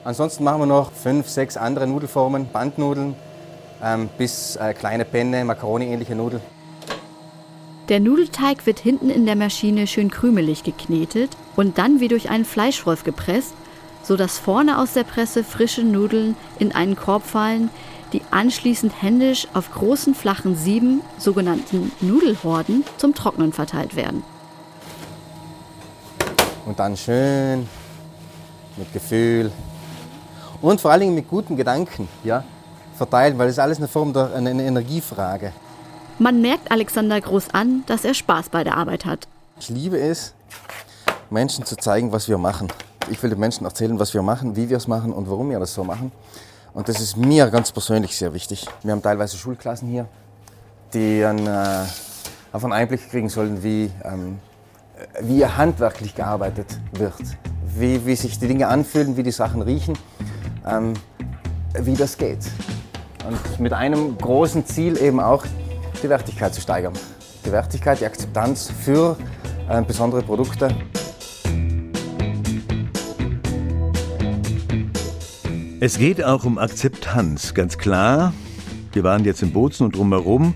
Ansonsten 0.04 0.44
machen 0.44 0.60
wir 0.60 0.66
noch 0.66 0.92
fünf, 0.92 1.28
sechs 1.28 1.56
andere 1.56 1.86
Nudelformen, 1.86 2.48
Bandnudeln 2.52 3.16
ähm, 3.82 4.08
bis 4.18 4.56
äh, 4.56 4.72
kleine 4.74 5.04
Penne, 5.04 5.44
Macaroni-ähnliche 5.44 6.14
Nudeln. 6.14 6.42
Der 7.88 8.00
Nudelteig 8.00 8.66
wird 8.66 8.78
hinten 8.78 9.10
in 9.10 9.26
der 9.26 9.36
Maschine 9.36 9.86
schön 9.86 10.10
krümelig 10.10 10.62
geknetet 10.62 11.36
und 11.56 11.76
dann 11.76 12.00
wie 12.00 12.08
durch 12.08 12.30
einen 12.30 12.44
Fleischwolf 12.44 13.04
gepresst, 13.04 13.54
sodass 14.02 14.38
vorne 14.38 14.78
aus 14.78 14.92
der 14.92 15.04
Presse 15.04 15.42
frische 15.42 15.82
Nudeln 15.82 16.36
in 16.58 16.74
einen 16.74 16.96
Korb 16.96 17.24
fallen, 17.24 17.68
die 18.14 18.22
anschließend 18.30 19.02
händisch 19.02 19.48
auf 19.54 19.72
großen 19.72 20.14
flachen 20.14 20.56
Sieben, 20.56 21.02
sogenannten 21.18 21.90
Nudelhorden, 22.00 22.84
zum 22.96 23.14
Trocknen 23.14 23.52
verteilt 23.52 23.96
werden. 23.96 24.22
Und 26.64 26.78
dann 26.78 26.96
schön 26.96 27.68
mit 28.76 28.92
Gefühl 28.92 29.50
und 30.62 30.80
vor 30.80 30.92
allen 30.92 31.00
Dingen 31.00 31.14
mit 31.14 31.28
guten 31.28 31.56
Gedanken 31.56 32.08
ja, 32.22 32.44
verteilen, 32.96 33.36
weil 33.36 33.48
das 33.48 33.56
ist 33.56 33.58
alles 33.58 33.78
eine 33.78 33.88
Form 33.88 34.12
der 34.12 34.32
eine 34.34 34.50
Energiefrage. 34.62 35.52
Man 36.18 36.40
merkt 36.40 36.70
Alexander 36.70 37.20
Groß 37.20 37.50
an, 37.52 37.82
dass 37.86 38.04
er 38.04 38.14
Spaß 38.14 38.48
bei 38.48 38.62
der 38.62 38.76
Arbeit 38.76 39.04
hat. 39.04 39.26
Ich 39.58 39.68
liebe 39.68 39.98
es, 39.98 40.32
Menschen 41.30 41.64
zu 41.64 41.76
zeigen, 41.76 42.12
was 42.12 42.28
wir 42.28 42.38
machen. 42.38 42.68
Ich 43.10 43.20
will 43.22 43.30
den 43.30 43.40
Menschen 43.40 43.64
erzählen, 43.64 43.98
was 43.98 44.14
wir 44.14 44.22
machen, 44.22 44.54
wie 44.54 44.70
wir 44.70 44.76
es 44.76 44.86
machen 44.86 45.12
und 45.12 45.28
warum 45.28 45.50
wir 45.50 45.58
das 45.58 45.74
so 45.74 45.82
machen. 45.82 46.12
Und 46.74 46.88
das 46.88 47.00
ist 47.00 47.16
mir 47.16 47.48
ganz 47.50 47.70
persönlich 47.70 48.16
sehr 48.16 48.34
wichtig. 48.34 48.66
Wir 48.82 48.92
haben 48.92 49.02
teilweise 49.02 49.36
Schulklassen 49.36 49.88
hier, 49.88 50.08
die 50.92 51.24
einen, 51.24 51.46
äh, 51.46 51.84
einen 52.52 52.72
Einblick 52.72 53.08
kriegen 53.10 53.28
sollen, 53.28 53.62
wie, 53.62 53.92
ähm, 54.02 54.40
wie 55.20 55.46
handwerklich 55.46 56.16
gearbeitet 56.16 56.66
wird, 56.92 57.14
wie, 57.64 58.04
wie 58.04 58.16
sich 58.16 58.40
die 58.40 58.48
Dinge 58.48 58.66
anfühlen, 58.66 59.16
wie 59.16 59.22
die 59.22 59.30
Sachen 59.30 59.62
riechen, 59.62 59.96
ähm, 60.66 60.94
wie 61.78 61.94
das 61.94 62.18
geht. 62.18 62.40
Und 63.24 63.60
mit 63.60 63.72
einem 63.72 64.18
großen 64.18 64.66
Ziel 64.66 65.00
eben 65.00 65.20
auch 65.20 65.44
die 66.02 66.08
Wertigkeit 66.08 66.52
zu 66.54 66.60
steigern. 66.60 66.94
Die 67.46 67.52
Wertigkeit, 67.52 68.00
die 68.00 68.06
Akzeptanz 68.06 68.68
für 68.84 69.16
äh, 69.68 69.80
besondere 69.82 70.22
Produkte. 70.22 70.74
Es 75.84 75.98
geht 75.98 76.24
auch 76.24 76.46
um 76.46 76.56
Akzeptanz, 76.56 77.52
ganz 77.52 77.76
klar. 77.76 78.32
Wir 78.94 79.04
waren 79.04 79.26
jetzt 79.26 79.42
in 79.42 79.52
Bozen 79.52 79.84
und 79.84 79.94
drumherum. 79.94 80.54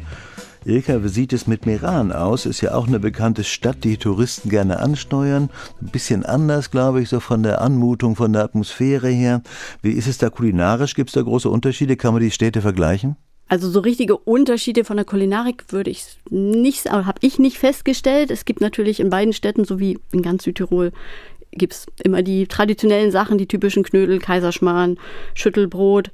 Ilka, 0.65 1.05
wie 1.05 1.09
sieht 1.09 1.35
es 1.35 1.47
mit 1.47 1.67
Meran 1.67 2.13
aus? 2.13 2.47
Ist 2.47 2.63
ja 2.63 2.73
auch 2.73 2.87
eine 2.87 2.99
bekannte 2.99 3.45
Stadt, 3.45 3.85
die 3.85 3.99
Touristen 3.99 4.49
gerne 4.49 4.79
ansteuern. 4.79 5.51
Ein 5.83 5.89
bisschen 5.89 6.25
anders, 6.25 6.71
glaube 6.71 7.03
ich, 7.03 7.11
so 7.11 7.21
von 7.21 7.43
der 7.43 7.61
Anmutung, 7.61 8.17
von 8.17 8.33
der 8.33 8.43
Atmosphäre 8.43 9.11
her. 9.11 9.43
Wie 9.83 9.91
ist 9.91 10.07
es 10.07 10.17
da 10.17 10.31
kulinarisch? 10.31 10.95
Gibt 10.95 11.11
es 11.11 11.15
da 11.15 11.21
große 11.21 11.51
Unterschiede? 11.51 11.99
Kann 11.99 12.15
man 12.15 12.23
die 12.23 12.31
Städte 12.31 12.63
vergleichen? 12.63 13.17
Also 13.49 13.69
so 13.69 13.81
richtige 13.81 14.17
Unterschiede 14.17 14.85
von 14.85 14.97
der 14.97 15.05
Kulinarik 15.05 15.67
würde 15.69 15.91
ich 15.91 16.05
nicht, 16.31 16.91
habe 16.91 17.19
ich 17.21 17.39
nicht 17.39 17.59
festgestellt. 17.59 18.31
Es 18.31 18.47
gibt 18.47 18.63
natürlich 18.63 18.99
in 18.99 19.11
beiden 19.11 19.35
Städten, 19.35 19.67
so 19.67 19.79
wie 19.79 19.99
in 20.11 20.23
ganz 20.23 20.45
Südtirol, 20.45 20.93
gibt 21.59 21.75
es 21.75 21.87
immer 22.03 22.23
die 22.23 22.47
traditionellen 22.47 23.11
Sachen, 23.11 23.39
die 23.39 23.47
typischen 23.47 23.83
Knödel, 23.83 24.19
Kaiserschmarrn, 24.19 24.99
Schüttelbrot. 25.35 26.11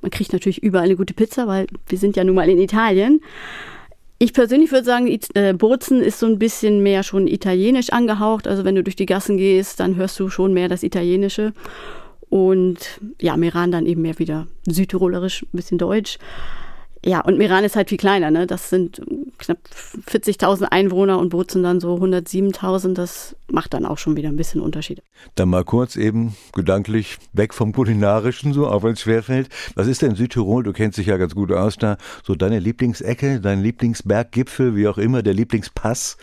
Man 0.00 0.10
kriegt 0.10 0.32
natürlich 0.32 0.62
überall 0.62 0.86
eine 0.86 0.96
gute 0.96 1.14
Pizza, 1.14 1.46
weil 1.46 1.66
wir 1.86 1.98
sind 1.98 2.16
ja 2.16 2.24
nun 2.24 2.36
mal 2.36 2.48
in 2.48 2.58
Italien. 2.58 3.20
Ich 4.20 4.32
persönlich 4.32 4.72
würde 4.72 4.84
sagen, 4.84 5.06
äh, 5.34 5.52
Bozen 5.52 6.02
ist 6.02 6.18
so 6.18 6.26
ein 6.26 6.38
bisschen 6.38 6.82
mehr 6.82 7.04
schon 7.04 7.28
italienisch 7.28 7.90
angehaucht. 7.90 8.48
Also 8.48 8.64
wenn 8.64 8.74
du 8.74 8.82
durch 8.82 8.96
die 8.96 9.06
Gassen 9.06 9.36
gehst, 9.36 9.78
dann 9.78 9.96
hörst 9.96 10.18
du 10.18 10.28
schon 10.28 10.52
mehr 10.52 10.68
das 10.68 10.82
Italienische. 10.82 11.52
Und 12.28 13.00
ja, 13.20 13.36
Meran 13.36 13.70
dann 13.70 13.86
eben 13.86 14.02
mehr 14.02 14.18
wieder 14.18 14.48
südtirolerisch, 14.66 15.42
ein 15.42 15.56
bisschen 15.56 15.78
deutsch. 15.78 16.18
Ja, 17.04 17.20
und 17.20 17.38
Meran 17.38 17.64
ist 17.64 17.76
halt 17.76 17.88
viel 17.88 17.98
kleiner, 17.98 18.30
ne? 18.30 18.46
Das 18.46 18.70
sind 18.70 19.00
knapp 19.38 19.58
40.000 20.10 20.64
Einwohner 20.64 21.18
und 21.18 21.28
Bozen 21.28 21.62
dann 21.62 21.80
so 21.80 21.94
107.000. 21.94 22.94
Das 22.94 23.36
macht 23.50 23.74
dann 23.74 23.86
auch 23.86 23.98
schon 23.98 24.16
wieder 24.16 24.28
ein 24.28 24.36
bisschen 24.36 24.60
Unterschied. 24.60 25.02
Dann 25.36 25.48
mal 25.48 25.64
kurz 25.64 25.96
eben 25.96 26.34
gedanklich 26.54 27.18
weg 27.32 27.54
vom 27.54 27.72
Kulinarischen, 27.72 28.52
so, 28.52 28.66
auch 28.66 28.82
wenn 28.82 28.94
es 28.94 29.02
schwerfällt. 29.02 29.48
Was 29.76 29.86
ist 29.86 30.02
denn 30.02 30.16
Südtirol? 30.16 30.64
Du 30.64 30.72
kennst 30.72 30.98
dich 30.98 31.06
ja 31.06 31.16
ganz 31.16 31.34
gut 31.34 31.52
aus 31.52 31.76
da. 31.76 31.98
So 32.24 32.34
deine 32.34 32.58
Lieblingsecke, 32.58 33.40
dein 33.40 33.62
Lieblingsberggipfel, 33.62 34.74
wie 34.74 34.88
auch 34.88 34.98
immer, 34.98 35.22
der 35.22 35.34
Lieblingspass? 35.34 36.16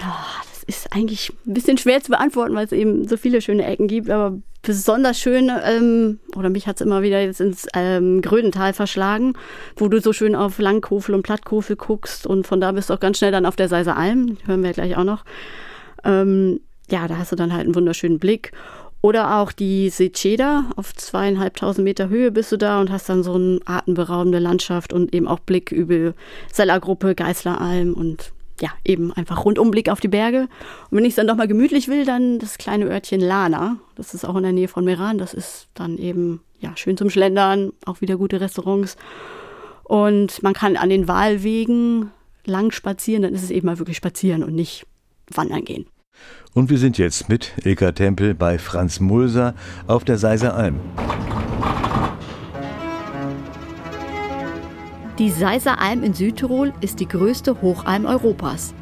Oh, 0.00 0.42
das 0.50 0.62
ist 0.64 0.92
eigentlich 0.92 1.32
ein 1.46 1.54
bisschen 1.54 1.78
schwer 1.78 2.02
zu 2.02 2.10
beantworten, 2.10 2.54
weil 2.56 2.66
es 2.66 2.72
eben 2.72 3.06
so 3.06 3.16
viele 3.16 3.40
schöne 3.40 3.64
Ecken 3.64 3.86
gibt, 3.86 4.10
aber 4.10 4.38
besonders 4.66 5.18
schön, 5.18 5.50
ähm, 5.64 6.18
oder 6.34 6.50
mich 6.50 6.66
hat 6.66 6.76
es 6.76 6.84
immer 6.84 7.02
wieder 7.02 7.22
jetzt 7.22 7.40
ins 7.40 7.68
ähm, 7.74 8.20
Grödental 8.20 8.72
verschlagen, 8.72 9.34
wo 9.76 9.88
du 9.88 10.00
so 10.00 10.12
schön 10.12 10.34
auf 10.34 10.58
Langkofel 10.58 11.14
und 11.14 11.22
Plattkofel 11.22 11.76
guckst 11.76 12.26
und 12.26 12.46
von 12.46 12.60
da 12.60 12.72
bist 12.72 12.90
du 12.90 12.94
auch 12.94 13.00
ganz 13.00 13.18
schnell 13.18 13.30
dann 13.30 13.46
auf 13.46 13.54
der 13.54 13.68
Seiser 13.68 13.96
Alm, 13.96 14.36
hören 14.44 14.64
wir 14.64 14.72
gleich 14.72 14.96
auch 14.96 15.04
noch. 15.04 15.24
Ähm, 16.04 16.60
ja, 16.90 17.06
da 17.06 17.16
hast 17.16 17.30
du 17.30 17.36
dann 17.36 17.52
halt 17.52 17.64
einen 17.64 17.74
wunderschönen 17.76 18.18
Blick. 18.18 18.52
Oder 19.02 19.36
auch 19.36 19.52
die 19.52 19.88
Seceda, 19.88 20.64
auf 20.74 20.92
zweieinhalbtausend 20.92 21.84
Meter 21.84 22.08
Höhe 22.08 22.32
bist 22.32 22.50
du 22.50 22.56
da 22.56 22.80
und 22.80 22.90
hast 22.90 23.08
dann 23.08 23.22
so 23.22 23.34
eine 23.34 23.60
atemberaubende 23.64 24.40
Landschaft 24.40 24.92
und 24.92 25.14
eben 25.14 25.28
auch 25.28 25.38
Blick 25.38 25.70
über 25.70 26.12
Sellergruppe, 26.52 27.14
Geißleralm 27.14 27.94
und 27.94 28.32
ja, 28.60 28.70
eben 28.84 29.12
einfach 29.12 29.44
Rundumblick 29.44 29.88
auf 29.88 30.00
die 30.00 30.08
Berge. 30.08 30.48
Und 30.90 30.98
wenn 30.98 31.04
ich 31.04 31.10
es 31.10 31.16
dann 31.16 31.26
doch 31.26 31.36
mal 31.36 31.48
gemütlich 31.48 31.88
will, 31.88 32.04
dann 32.04 32.38
das 32.38 32.58
kleine 32.58 32.86
Örtchen 32.86 33.20
Lana. 33.20 33.76
Das 33.96 34.14
ist 34.14 34.24
auch 34.24 34.36
in 34.36 34.42
der 34.42 34.52
Nähe 34.52 34.68
von 34.68 34.84
Meran. 34.84 35.18
Das 35.18 35.34
ist 35.34 35.68
dann 35.74 35.98
eben 35.98 36.40
ja 36.60 36.76
schön 36.76 36.96
zum 36.96 37.10
Schlendern, 37.10 37.72
auch 37.84 38.00
wieder 38.00 38.16
gute 38.16 38.40
Restaurants. 38.40 38.96
Und 39.84 40.42
man 40.42 40.52
kann 40.52 40.76
an 40.76 40.88
den 40.88 41.06
Wahlwegen 41.06 42.10
lang 42.44 42.72
spazieren, 42.72 43.22
dann 43.22 43.34
ist 43.34 43.42
es 43.42 43.50
eben 43.50 43.66
mal 43.66 43.78
wirklich 43.78 43.96
spazieren 43.96 44.42
und 44.42 44.54
nicht 44.54 44.86
wandern 45.28 45.64
gehen. 45.64 45.86
Und 46.54 46.70
wir 46.70 46.78
sind 46.78 46.96
jetzt 46.96 47.28
mit 47.28 47.52
Ilka 47.64 47.92
Tempel 47.92 48.34
bei 48.34 48.58
Franz 48.58 49.00
Mulser 49.00 49.54
auf 49.86 50.04
der 50.04 50.16
Seiser 50.16 50.54
Alm. 50.54 50.80
Die 55.18 55.30
Seiser 55.30 55.80
Alm 55.80 56.02
in 56.02 56.12
Südtirol 56.12 56.74
ist 56.82 57.00
die 57.00 57.08
größte 57.08 57.62
Hochalm 57.62 58.04
Europas. 58.04 58.74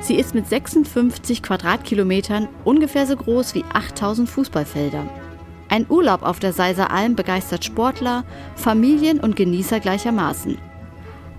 Sie 0.00 0.14
ist 0.14 0.34
mit 0.34 0.48
56 0.48 1.42
Quadratkilometern 1.42 2.48
ungefähr 2.64 3.06
so 3.06 3.14
groß 3.14 3.54
wie 3.54 3.64
8000 3.74 4.26
Fußballfelder. 4.26 5.04
Ein 5.68 5.84
Urlaub 5.90 6.22
auf 6.22 6.38
der 6.38 6.54
Seiser 6.54 6.90
Alm 6.90 7.14
begeistert 7.14 7.66
Sportler, 7.66 8.24
Familien 8.56 9.20
und 9.20 9.36
Genießer 9.36 9.80
gleichermaßen. 9.80 10.56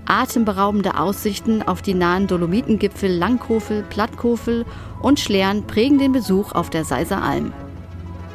Atemberaubende 0.05 0.99
Aussichten 0.99 1.63
auf 1.63 1.81
die 1.81 1.95
nahen 1.95 2.27
Dolomitengipfel 2.27 3.11
Langkofel, 3.11 3.83
Plattkofel 3.89 4.65
und 5.01 5.19
Schlern 5.19 5.65
prägen 5.65 5.97
den 5.97 6.11
Besuch 6.11 6.51
auf 6.51 6.69
der 6.69 6.85
Seiser 6.85 7.23
Alm. 7.23 7.53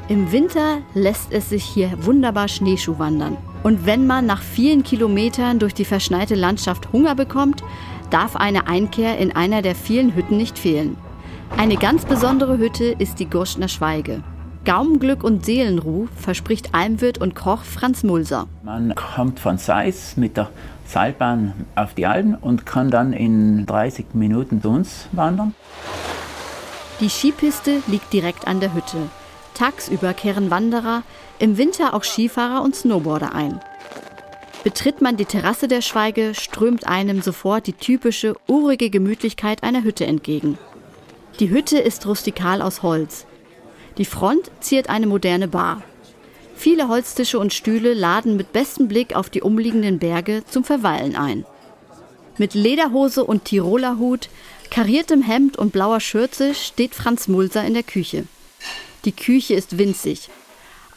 Im 0.09 0.33
Winter 0.33 0.78
lässt 0.94 1.33
es 1.33 1.50
sich 1.50 1.62
hier 1.62 1.92
wunderbar 2.04 2.48
Schneeschuh 2.48 2.98
wandern. 2.98 3.37
Und 3.62 3.87
wenn 3.87 4.07
man 4.07 4.27
nach 4.27 4.42
vielen 4.42 4.83
Kilometern 4.83 5.59
durch 5.59 5.75
die 5.75 5.85
verschneite 5.85 6.35
Landschaft 6.35 6.92
Hunger 6.92 7.14
bekommt, 7.14 7.62
darf 8.11 8.37
eine 8.37 8.66
Einkehr 8.66 9.18
in 9.18 9.35
einer 9.35 9.62
der 9.62 9.75
vielen 9.75 10.14
Hütten 10.14 10.37
nicht 10.37 10.59
fehlen. 10.59 10.97
Eine 11.57 11.77
ganz 11.77 12.05
besondere 12.05 12.59
Hütte 12.59 12.85
ist 12.99 13.18
die 13.18 13.29
Gurschner 13.29 13.68
Schweige. 13.68 14.23
Gaumenglück 14.64 15.25
und 15.25 15.44
Seelenruhe 15.44 16.09
verspricht 16.14 16.75
Almwirt 16.75 17.18
und 17.18 17.35
Koch 17.35 17.62
Franz 17.62 18.03
Mulser. 18.03 18.47
Man 18.62 18.94
kommt 18.94 19.40
von 19.40 19.57
Seis 19.57 20.16
mit 20.16 20.37
der 20.37 20.51
Seilbahn 20.87 21.53
auf 21.75 21.94
die 21.94 22.07
Alpen 22.07 22.35
und 22.35 22.66
kann 22.66 22.90
dann 22.90 23.12
in 23.12 23.66
30 23.66 24.07
Minuten 24.14 24.61
zu 24.61 24.68
uns 24.68 25.07
wandern. 25.12 25.55
Die 27.01 27.09
Skipiste 27.09 27.83
liegt 27.87 28.12
direkt 28.12 28.47
an 28.47 28.61
der 28.61 28.75
Hütte. 28.75 28.99
Tagsüber 29.55 30.14
kehren 30.14 30.51
Wanderer, 30.51 31.03
im 31.38 31.57
Winter 31.59 31.94
auch 31.94 32.05
Skifahrer 32.05 32.62
und 32.62 32.74
Snowboarder 32.74 33.35
ein. 33.35 33.61
Betritt 34.64 35.01
man 35.01 35.16
die 35.16 35.24
Terrasse 35.24 35.68
der 35.68 35.83
Schweige, 35.83 36.35
strömt 36.35 36.87
einem 36.87 37.22
sofort 37.22 37.66
die 37.66 37.72
typische, 37.72 38.35
urige 38.48 38.90
Gemütlichkeit 38.90 39.62
einer 39.62 39.85
Hütte 39.85 40.05
entgegen. 40.05 40.59
Die 41.38 41.51
Hütte 41.51 41.79
ist 41.79 42.07
rustikal 42.07 42.61
aus 42.61 42.83
Holz. 42.83 43.27
Die 43.96 44.05
Front 44.05 44.51
ziert 44.61 44.90
eine 44.90 45.07
moderne 45.07 45.48
Bar. 45.48 45.83
Viele 46.57 46.88
Holztische 46.88 47.38
und 47.38 47.53
Stühle 47.53 47.94
laden 47.94 48.37
mit 48.37 48.53
bestem 48.53 48.88
Blick 48.88 49.14
auf 49.14 49.31
die 49.31 49.42
umliegenden 49.42 50.01
Berge 50.01 50.42
zum 50.51 50.64
Verweilen 50.64 51.14
ein. 51.14 51.46
Mit 52.37 52.55
Lederhose 52.55 53.24
und 53.24 53.44
Tiroler 53.44 53.98
Hut, 53.98 54.29
kariertem 54.70 55.22
Hemd 55.22 55.57
und 55.57 55.72
blauer 55.72 56.01
Schürze 56.01 56.55
steht 56.55 56.96
Franz 56.96 57.29
Mulser 57.29 57.64
in 57.64 57.74
der 57.74 57.85
Küche. 57.85 58.24
Die 59.05 59.12
Küche 59.12 59.55
ist 59.55 59.79
winzig. 59.79 60.29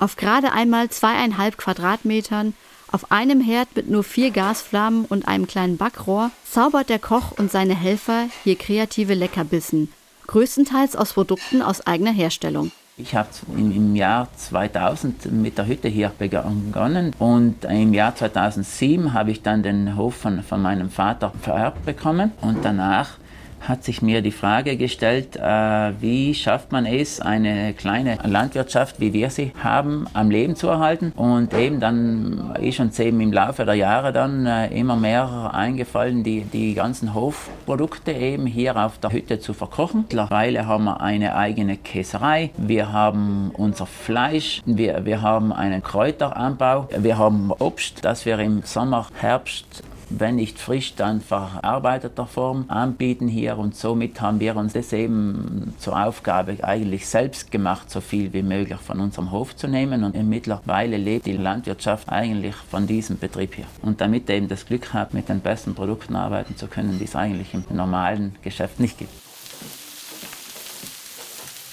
Auf 0.01 0.15
gerade 0.15 0.51
einmal 0.51 0.89
zweieinhalb 0.89 1.59
Quadratmetern 1.59 2.55
auf 2.91 3.11
einem 3.11 3.39
Herd 3.39 3.75
mit 3.75 3.87
nur 3.87 4.03
vier 4.03 4.31
Gasflammen 4.31 5.05
und 5.05 5.27
einem 5.27 5.45
kleinen 5.45 5.77
Backrohr 5.77 6.31
zaubert 6.43 6.89
der 6.89 6.97
Koch 6.97 7.33
und 7.37 7.51
seine 7.51 7.75
Helfer 7.75 8.25
hier 8.43 8.55
kreative 8.55 9.13
Leckerbissen, 9.13 9.93
größtenteils 10.25 10.95
aus 10.95 11.13
Produkten 11.13 11.61
aus 11.61 11.85
eigener 11.85 12.11
Herstellung. 12.11 12.71
Ich 12.97 13.13
habe 13.13 13.29
im 13.55 13.95
Jahr 13.95 14.27
2000 14.35 15.31
mit 15.31 15.59
der 15.59 15.67
Hütte 15.67 15.87
hier 15.87 16.11
begonnen 16.17 17.13
und 17.19 17.63
im 17.65 17.93
Jahr 17.93 18.15
2007 18.15 19.13
habe 19.13 19.29
ich 19.29 19.43
dann 19.43 19.61
den 19.61 19.95
Hof 19.97 20.15
von, 20.15 20.41
von 20.41 20.63
meinem 20.63 20.89
Vater 20.89 21.31
vererbt 21.43 21.85
bekommen 21.85 22.31
und 22.41 22.65
danach 22.65 23.17
hat 23.61 23.83
sich 23.83 24.01
mir 24.01 24.21
die 24.21 24.31
Frage 24.31 24.77
gestellt, 24.77 25.35
äh, 25.35 25.93
wie 25.99 26.33
schafft 26.33 26.71
man 26.71 26.85
es, 26.85 27.19
eine 27.19 27.73
kleine 27.73 28.17
Landwirtschaft, 28.23 28.99
wie 28.99 29.13
wir 29.13 29.29
sie 29.29 29.53
haben, 29.63 30.07
am 30.13 30.29
Leben 30.29 30.55
zu 30.55 30.67
erhalten. 30.67 31.13
Und 31.15 31.53
eben 31.53 31.79
dann 31.79 32.55
ist 32.61 32.79
uns 32.79 32.99
eben 32.99 33.21
im 33.21 33.31
Laufe 33.31 33.65
der 33.65 33.75
Jahre 33.75 34.11
dann 34.11 34.45
äh, 34.45 34.67
immer 34.67 34.95
mehr 34.95 35.51
eingefallen, 35.53 36.23
die, 36.23 36.41
die 36.41 36.73
ganzen 36.73 37.13
Hofprodukte 37.13 38.11
eben 38.11 38.45
hier 38.45 38.75
auf 38.77 38.97
der 38.97 39.11
Hütte 39.11 39.39
zu 39.39 39.53
verkochen. 39.53 40.01
Mittlerweile 40.01 40.65
haben 40.65 40.85
wir 40.85 41.01
eine 41.01 41.35
eigene 41.35 41.77
Käserei, 41.77 42.51
wir 42.57 42.91
haben 42.91 43.51
unser 43.53 43.85
Fleisch, 43.85 44.61
wir, 44.65 45.05
wir 45.05 45.21
haben 45.21 45.53
einen 45.53 45.83
Kräuteranbau, 45.83 46.89
wir 46.97 47.17
haben 47.17 47.51
Obst, 47.59 48.03
das 48.03 48.25
wir 48.25 48.39
im 48.39 48.63
Sommer, 48.63 49.07
Herbst 49.19 49.83
wenn 50.17 50.35
nicht 50.35 50.59
frisch, 50.59 50.95
dann 50.95 51.21
verarbeiteter 51.21 52.25
Form 52.25 52.65
anbieten 52.67 53.27
hier. 53.27 53.57
Und 53.57 53.75
somit 53.75 54.21
haben 54.21 54.39
wir 54.39 54.55
uns 54.55 54.73
das 54.73 54.93
eben 54.93 55.73
zur 55.79 56.03
Aufgabe 56.05 56.57
eigentlich 56.63 57.07
selbst 57.07 57.51
gemacht, 57.51 57.89
so 57.89 58.01
viel 58.01 58.33
wie 58.33 58.43
möglich 58.43 58.79
von 58.79 58.99
unserem 58.99 59.31
Hof 59.31 59.55
zu 59.55 59.67
nehmen. 59.67 60.03
Und 60.03 60.15
mittlerweile 60.27 60.97
lebt 60.97 61.25
die 61.25 61.37
Landwirtschaft 61.37 62.09
eigentlich 62.09 62.55
von 62.55 62.87
diesem 62.87 63.17
Betrieb 63.17 63.55
hier. 63.55 63.65
Und 63.81 64.01
damit 64.01 64.29
eben 64.29 64.47
das 64.47 64.65
Glück 64.65 64.93
hat, 64.93 65.13
mit 65.13 65.29
den 65.29 65.39
besten 65.39 65.75
Produkten 65.75 66.15
arbeiten 66.15 66.57
zu 66.57 66.67
können, 66.67 66.97
die 66.99 67.05
es 67.05 67.15
eigentlich 67.15 67.53
im 67.53 67.63
normalen 67.69 68.35
Geschäft 68.41 68.79
nicht 68.79 68.97
gibt. 68.97 69.11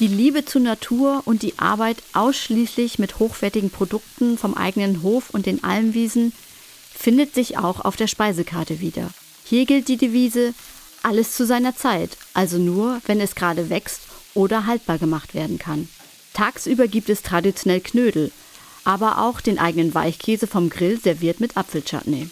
Die 0.00 0.06
Liebe 0.06 0.44
zur 0.44 0.60
Natur 0.60 1.22
und 1.24 1.42
die 1.42 1.58
Arbeit 1.58 1.96
ausschließlich 2.12 3.00
mit 3.00 3.18
hochwertigen 3.18 3.70
Produkten 3.70 4.38
vom 4.38 4.54
eigenen 4.54 5.02
Hof 5.02 5.30
und 5.30 5.44
den 5.44 5.64
Almwiesen 5.64 6.32
findet 6.98 7.34
sich 7.34 7.56
auch 7.58 7.84
auf 7.84 7.96
der 7.96 8.08
Speisekarte 8.08 8.80
wieder. 8.80 9.10
Hier 9.44 9.66
gilt 9.66 9.88
die 9.88 9.96
Devise, 9.96 10.52
alles 11.02 11.34
zu 11.34 11.46
seiner 11.46 11.76
Zeit, 11.76 12.16
also 12.34 12.58
nur, 12.58 13.00
wenn 13.06 13.20
es 13.20 13.36
gerade 13.36 13.70
wächst 13.70 14.00
oder 14.34 14.66
haltbar 14.66 14.98
gemacht 14.98 15.32
werden 15.32 15.58
kann. 15.58 15.88
Tagsüber 16.34 16.88
gibt 16.88 17.08
es 17.08 17.22
traditionell 17.22 17.80
Knödel, 17.80 18.32
aber 18.84 19.18
auch 19.18 19.40
den 19.40 19.58
eigenen 19.58 19.94
Weichkäse 19.94 20.46
vom 20.46 20.70
Grill 20.70 20.98
serviert 21.00 21.40
mit 21.40 21.56
Apfelchutney. 21.56 22.30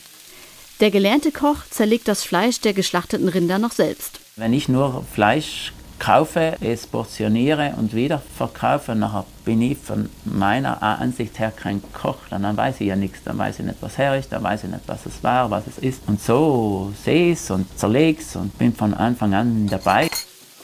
Der 0.81 0.91
gelernte 0.91 1.33
Koch 1.33 1.59
zerlegt 1.71 2.09
das 2.09 2.25
Fleisch 2.25 2.61
der 2.61 2.75
geschlachteten 2.75 3.29
Rinder 3.29 3.59
noch 3.59 3.73
selbst. 3.73 4.21
Wenn 4.35 4.53
ich 4.53 4.69
nur 4.69 5.05
Fleisch 5.15 5.73
kaufe, 5.99 6.57
es 6.61 6.87
portioniere 6.87 7.75
und 7.77 7.95
wieder 7.95 8.23
verkaufe, 8.37 8.95
nachher 8.95 9.25
bin 9.45 9.63
ich 9.63 9.79
von 9.79 10.09
meiner 10.25 10.83
Ansicht 10.83 11.39
her 11.39 11.53
kein 11.55 11.83
Koch. 11.93 12.19
Dann 12.31 12.57
weiß 12.57 12.81
ich 12.81 12.89
ja 12.89 12.97
nichts, 12.97 13.21
dann 13.25 13.39
weiß 13.39 13.61
ich 13.61 13.67
nicht, 13.67 13.79
was 13.81 13.99
her 13.99 14.19
ist, 14.19 14.33
dann 14.33 14.43
weiß 14.43 14.65
ich 14.65 14.71
nicht, 14.71 14.83
was 14.87 15.07
es 15.07 15.23
war, 15.23 15.51
was 15.51 15.67
es 15.67 15.79
ist. 15.79 16.03
Und 16.07 16.21
so 16.21 16.93
sehe 17.05 17.33
ich 17.33 17.39
es 17.39 17.51
und 17.51 17.67
zerlege 17.79 18.21
es 18.21 18.37
und 18.37 18.57
bin 18.59 18.75
von 18.75 18.95
Anfang 18.95 19.35
an 19.35 19.67
dabei. 19.69 20.09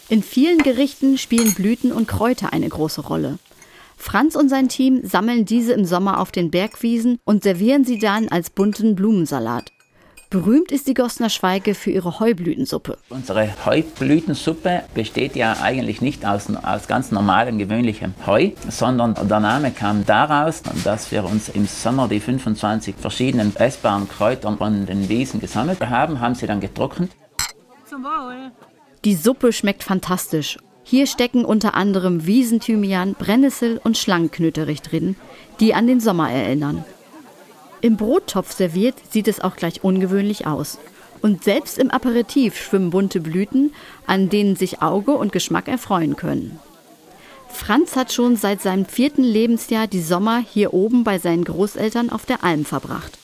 In 0.09 0.23
vielen 0.23 0.59
Gerichten 0.59 1.17
spielen 1.17 1.55
Blüten 1.55 1.93
und 1.93 2.09
Kräuter 2.09 2.53
eine 2.53 2.69
große 2.69 3.01
Rolle. 3.01 3.39
Franz 3.97 4.35
und 4.35 4.49
sein 4.49 4.69
Team 4.69 5.01
sammeln 5.05 5.45
diese 5.45 5.73
im 5.73 5.85
Sommer 5.85 6.21
auf 6.21 6.33
den 6.33 6.51
Bergwiesen 6.51 7.19
und 7.25 7.45
servieren 7.45 7.85
sie 7.85 7.99
dann 7.99 8.29
als 8.29 8.51
bunten 8.51 8.97
Blumensalat. 8.97 9.71
Berühmt 10.33 10.73
ist 10.73 10.89
die 10.89 10.95
Gossener 10.95 11.29
Schweige 11.29 11.75
für 11.75 11.91
ihre 11.91 12.19
Heublütensuppe. 12.19 12.97
Unsere 13.11 13.51
Heublütensuppe 13.67 14.83
besteht 14.95 15.37
ja 15.37 15.59
eigentlich 15.61 16.01
nicht 16.01 16.25
aus, 16.25 16.47
aus 16.63 16.89
ganz 16.89 17.11
normalem, 17.11 17.59
gewöhnlichem 17.59 18.15
Heu, 18.25 18.53
sondern 18.71 19.15
der 19.29 19.41
Name 19.41 19.73
kam 19.73 20.07
daraus, 20.07 20.63
dass 20.85 21.13
wir 21.13 21.25
uns 21.25 21.51
im 21.51 21.67
Sommer 21.67 22.09
die 22.09 22.19
25 22.19 22.95
verschiedenen 22.99 23.55
essbaren 23.57 24.09
Kräuter 24.09 24.57
von 24.57 24.87
den 24.87 25.11
Wiesen 25.11 25.39
gesammelt 25.39 25.87
haben, 25.87 26.19
haben 26.21 26.35
sie 26.35 26.47
dann 26.47 26.61
getrocknet. 26.61 27.11
Zum 27.85 28.03
Wohl. 28.03 28.53
Die 29.05 29.17
Suppe 29.17 29.53
schmeckt 29.53 29.85
fantastisch. 29.85 30.57
Hier 30.83 31.07
stecken 31.07 31.45
unter 31.45 31.75
anderem 31.75 32.25
Wiesenthymian, 32.25 33.17
Brennnessel 33.19 33.79
und 33.85 33.99
Schlangenknöterich 33.99 34.81
drin, 34.81 35.15
die 35.61 35.75
an 35.75 35.87
den 35.87 36.01
Sommer 36.01 36.31
erinnern. 36.31 36.87
Im 37.83 37.97
Brottopf 37.97 38.53
serviert 38.53 38.95
sieht 39.11 39.27
es 39.27 39.41
auch 39.41 39.57
gleich 39.57 39.83
ungewöhnlich 39.83 40.47
aus. 40.47 40.79
Und 41.21 41.43
selbst 41.43 41.79
im 41.79 41.91
Aperitif 41.91 42.57
schwimmen 42.57 42.91
bunte 42.91 43.21
Blüten, 43.21 43.75
an 44.07 44.29
denen 44.29 44.55
sich 44.57 44.83
Auge 44.83 45.13
und 45.13 45.33
Geschmack 45.33 45.67
erfreuen 45.67 46.17
können. 46.17 46.61
Franz 47.49 47.97
hat 47.97 48.13
schon 48.13 48.37
seit 48.37 48.63
seinem 48.63 48.87
vierten 48.87 49.25
Lebensjahr 49.25 49.89
die 49.89 50.01
Sommer 50.01 50.39
hier 50.39 50.73
oben 50.73 51.03
bei 51.05 51.19
seinen 51.19 51.45
Großeltern 51.45 52.11
auf 52.11 52.25
der 52.25 52.45
Alm 52.45 52.65
verbracht. 52.65 53.19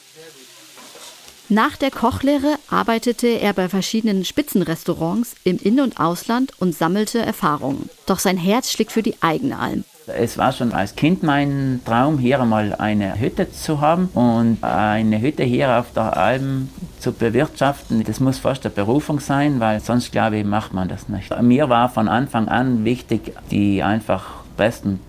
Nach 1.48 1.76
der 1.76 1.90
Kochlehre 1.90 2.56
arbeitete 2.68 3.28
er 3.28 3.52
bei 3.52 3.68
verschiedenen 3.68 4.24
Spitzenrestaurants 4.24 5.34
im 5.44 5.58
In- 5.58 5.80
und 5.80 5.98
Ausland 5.98 6.52
und 6.58 6.76
sammelte 6.76 7.20
Erfahrungen. 7.20 7.88
Doch 8.06 8.18
sein 8.18 8.36
Herz 8.36 8.70
schlägt 8.70 8.92
für 8.92 9.02
die 9.02 9.22
eigene 9.22 9.58
Alm. 9.58 9.84
Es 10.16 10.38
war 10.38 10.52
schon 10.52 10.72
als 10.72 10.94
Kind 10.94 11.22
mein 11.22 11.80
Traum, 11.84 12.18
hier 12.18 12.40
einmal 12.40 12.74
eine 12.74 13.18
Hütte 13.18 13.50
zu 13.50 13.80
haben 13.80 14.08
und 14.14 14.58
eine 14.62 15.20
Hütte 15.20 15.44
hier 15.44 15.78
auf 15.78 15.92
der 15.94 16.16
Alm 16.16 16.70
zu 16.98 17.12
bewirtschaften. 17.12 18.04
Das 18.04 18.20
muss 18.20 18.38
fast 18.38 18.64
eine 18.64 18.74
Berufung 18.74 19.20
sein, 19.20 19.60
weil 19.60 19.80
sonst 19.80 20.12
glaube 20.12 20.38
ich, 20.38 20.44
macht 20.44 20.72
man 20.72 20.88
das 20.88 21.08
nicht. 21.08 21.30
Mir 21.42 21.68
war 21.68 21.88
von 21.88 22.08
Anfang 22.08 22.48
an 22.48 22.84
wichtig, 22.84 23.32
die 23.50 23.82
einfach 23.82 24.26
besten 24.56 25.00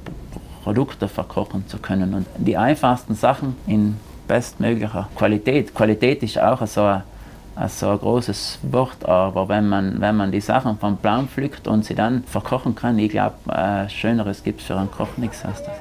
Produkte 0.63 1.07
verkochen 1.07 1.67
zu 1.67 1.77
können 1.77 2.13
und 2.13 2.27
die 2.37 2.57
einfachsten 2.57 3.15
Sachen 3.15 3.55
in 3.67 3.97
bestmöglicher 4.27 5.09
Qualität. 5.15 5.73
Qualität 5.73 6.21
ist 6.23 6.39
auch 6.39 6.65
so 6.67 6.83
ein, 6.83 7.03
so 7.67 7.89
ein 7.89 7.99
großes 7.99 8.59
Wort, 8.71 9.05
aber 9.05 9.49
wenn 9.49 9.67
man, 9.67 9.99
wenn 9.99 10.15
man 10.15 10.31
die 10.31 10.39
Sachen 10.39 10.77
vom 10.77 10.97
Baum 10.97 11.27
pflückt 11.27 11.67
und 11.67 11.83
sie 11.83 11.95
dann 11.95 12.23
verkochen 12.23 12.75
kann, 12.75 12.97
ich 12.97 13.11
glaube, 13.11 13.35
äh, 13.49 13.89
Schöneres 13.89 14.43
gibt 14.43 14.61
es 14.61 14.67
für 14.67 14.77
einen 14.77 14.89
Koch 14.89 15.17
nichts. 15.17 15.43
Heißt 15.43 15.65
das. 15.67 15.75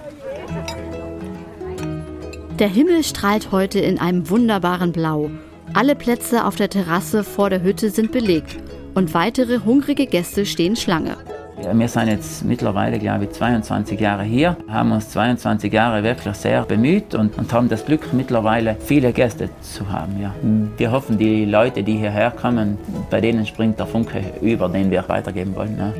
Der 2.58 2.68
Himmel 2.68 3.04
strahlt 3.04 3.52
heute 3.52 3.78
in 3.78 4.00
einem 4.00 4.28
wunderbaren 4.28 4.90
Blau. 4.90 5.30
Alle 5.74 5.94
Plätze 5.94 6.44
auf 6.44 6.56
der 6.56 6.68
Terrasse 6.68 7.22
vor 7.22 7.50
der 7.50 7.62
Hütte 7.62 7.90
sind 7.90 8.10
belegt 8.10 8.56
und 8.94 9.14
weitere 9.14 9.60
hungrige 9.60 10.06
Gäste 10.06 10.44
stehen 10.46 10.74
Schlange. 10.74 11.16
Wir 11.60 11.88
sind 11.88 12.06
jetzt 12.08 12.44
mittlerweile, 12.44 12.98
glaube 12.98 13.24
ich, 13.24 13.30
22 13.32 13.98
Jahre 13.98 14.22
hier, 14.22 14.56
haben 14.68 14.92
uns 14.92 15.10
22 15.10 15.72
Jahre 15.72 16.02
wirklich 16.04 16.34
sehr 16.36 16.64
bemüht 16.64 17.14
und, 17.14 17.36
und 17.36 17.52
haben 17.52 17.68
das 17.68 17.84
Glück, 17.84 18.12
mittlerweile 18.12 18.76
viele 18.78 19.12
Gäste 19.12 19.50
zu 19.60 19.90
haben. 19.90 20.20
Ja. 20.20 20.34
Wir 20.76 20.92
hoffen, 20.92 21.18
die 21.18 21.44
Leute, 21.44 21.82
die 21.82 21.96
hierher 21.96 22.30
kommen, 22.30 22.78
bei 23.10 23.20
denen 23.20 23.44
springt 23.44 23.78
der 23.78 23.86
Funke 23.86 24.22
über, 24.40 24.68
den 24.68 24.90
wir 24.90 25.08
weitergeben 25.08 25.54
wollen. 25.56 25.76
Ja. 25.78 25.92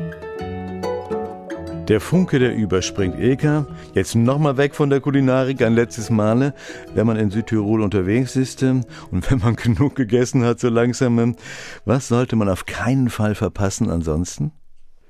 Der 1.89 1.99
Funke, 1.99 2.37
der 2.37 2.55
überspringt. 2.55 3.19
Ilka, 3.19 3.65
jetzt 3.95 4.15
nochmal 4.15 4.57
weg 4.57 4.75
von 4.75 4.91
der 4.91 5.01
Kulinarik 5.01 5.61
ein 5.63 5.73
letztes 5.73 6.11
Mal. 6.11 6.53
Wenn 6.93 7.07
man 7.07 7.17
in 7.17 7.31
Südtirol 7.31 7.81
unterwegs 7.81 8.35
ist 8.35 8.61
ähm, 8.61 8.85
und 9.11 9.29
wenn 9.29 9.39
man 9.39 9.55
genug 9.57 9.95
gegessen 9.95 10.43
hat, 10.43 10.59
so 10.59 10.69
langsam, 10.69 11.17
ähm, 11.17 11.35
was 11.85 12.07
sollte 12.07 12.35
man 12.35 12.47
auf 12.47 12.67
keinen 12.67 13.09
Fall 13.09 13.33
verpassen 13.33 13.89
ansonsten? 13.89 14.51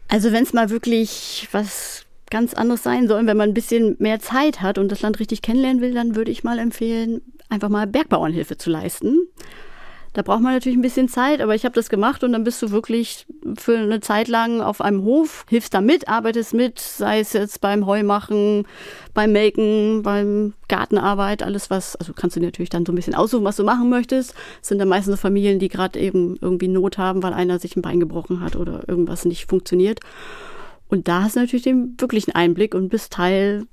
Also 0.10 0.32
wenn 0.32 0.44
es 0.44 0.54
mal 0.54 0.72
wirklich 0.72 1.48
was 1.52 2.06
ganz 2.32 2.54
anderes 2.54 2.84
sein 2.84 3.08
soll, 3.08 3.26
wenn 3.28 3.38
man 3.38 3.50
ein 3.50 3.54
bisschen 3.54 3.96
mehr 4.00 4.20
Zeit 4.20 4.62
hat 4.62 4.78
und 4.78 4.92
das 4.92 5.02
Land 5.02 5.20
richtig 5.20 5.42
kennenlernen 5.42 5.82
will, 5.82 5.94
dann 5.94 6.16
würde 6.16 6.32
ich 6.32 6.44
mal 6.44 6.60
empfehlen, 6.60 7.22
einfach 7.48 7.70
mal 7.70 7.88
Bergbauernhilfe 7.88 8.58
zu 8.58 8.70
leisten. 8.70 9.20
Da 10.14 10.24
braucht 10.24 10.42
man 10.42 10.54
natürlich 10.54 10.78
ein 10.78 10.82
bisschen 10.82 11.08
Zeit, 11.08 11.40
aber 11.40 11.54
ich 11.54 11.66
habe 11.66 11.76
das 11.76 11.90
gemacht 11.90 12.24
und 12.24 12.32
dann 12.32 12.44
bist 12.44 12.62
du 12.64 12.72
wirklich 12.72 13.28
für 13.58 13.78
eine 13.78 14.00
Zeit 14.00 14.28
lang 14.28 14.60
auf 14.60 14.82
einem 14.82 15.04
Hof, 15.04 15.46
hilfst 15.50 15.74
da 15.74 15.82
mit, 15.82 16.08
arbeitest 16.08 16.54
mit, 16.54 16.80
sei 16.80 17.20
es 17.20 17.34
jetzt 17.34 17.62
beim 17.62 17.86
Heumachen, 17.86 18.66
beim 19.14 19.32
Melken, 19.32 20.02
beim 20.02 20.54
Gartenarbeit, 20.68 21.44
alles 21.44 21.70
was, 21.70 21.96
also 21.96 22.14
kannst 22.14 22.36
du 22.36 22.40
natürlich 22.40 22.70
dann 22.70 22.86
so 22.86 22.92
ein 22.92 22.96
bisschen 22.96 23.14
aussuchen, 23.14 23.44
was 23.44 23.58
du 23.58 23.64
machen 23.64 23.90
möchtest. 23.90 24.34
Das 24.60 24.70
sind 24.70 24.80
dann 24.80 24.88
meistens 24.88 25.16
so 25.16 25.22
Familien, 25.22 25.60
die 25.60 25.68
gerade 25.68 26.00
eben 26.00 26.38
irgendwie 26.42 26.68
Not 26.68 26.98
haben, 26.98 27.22
weil 27.22 27.34
einer 27.34 27.60
sich 27.60 27.76
ein 27.76 27.84
Bein 27.84 28.00
gebrochen 28.00 28.42
hat 28.42 28.56
oder 28.56 28.82
irgendwas 28.88 29.26
nicht 29.26 29.46
funktioniert. 29.46 30.00
Und 30.88 31.08
da 31.08 31.24
hast 31.24 31.36
du 31.36 31.42
natürlich 31.42 31.64
den 31.64 31.96
wirklichen 32.00 32.32
Einblick 32.32 32.74
und 32.74 32.90
bist 32.90 33.14
Teil 33.14 33.68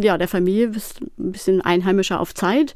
ja, 0.00 0.16
der 0.18 0.28
Familie, 0.28 0.68
bist 0.68 1.00
ein 1.18 1.32
bisschen 1.32 1.60
einheimischer 1.60 2.20
auf 2.20 2.34
Zeit 2.34 2.74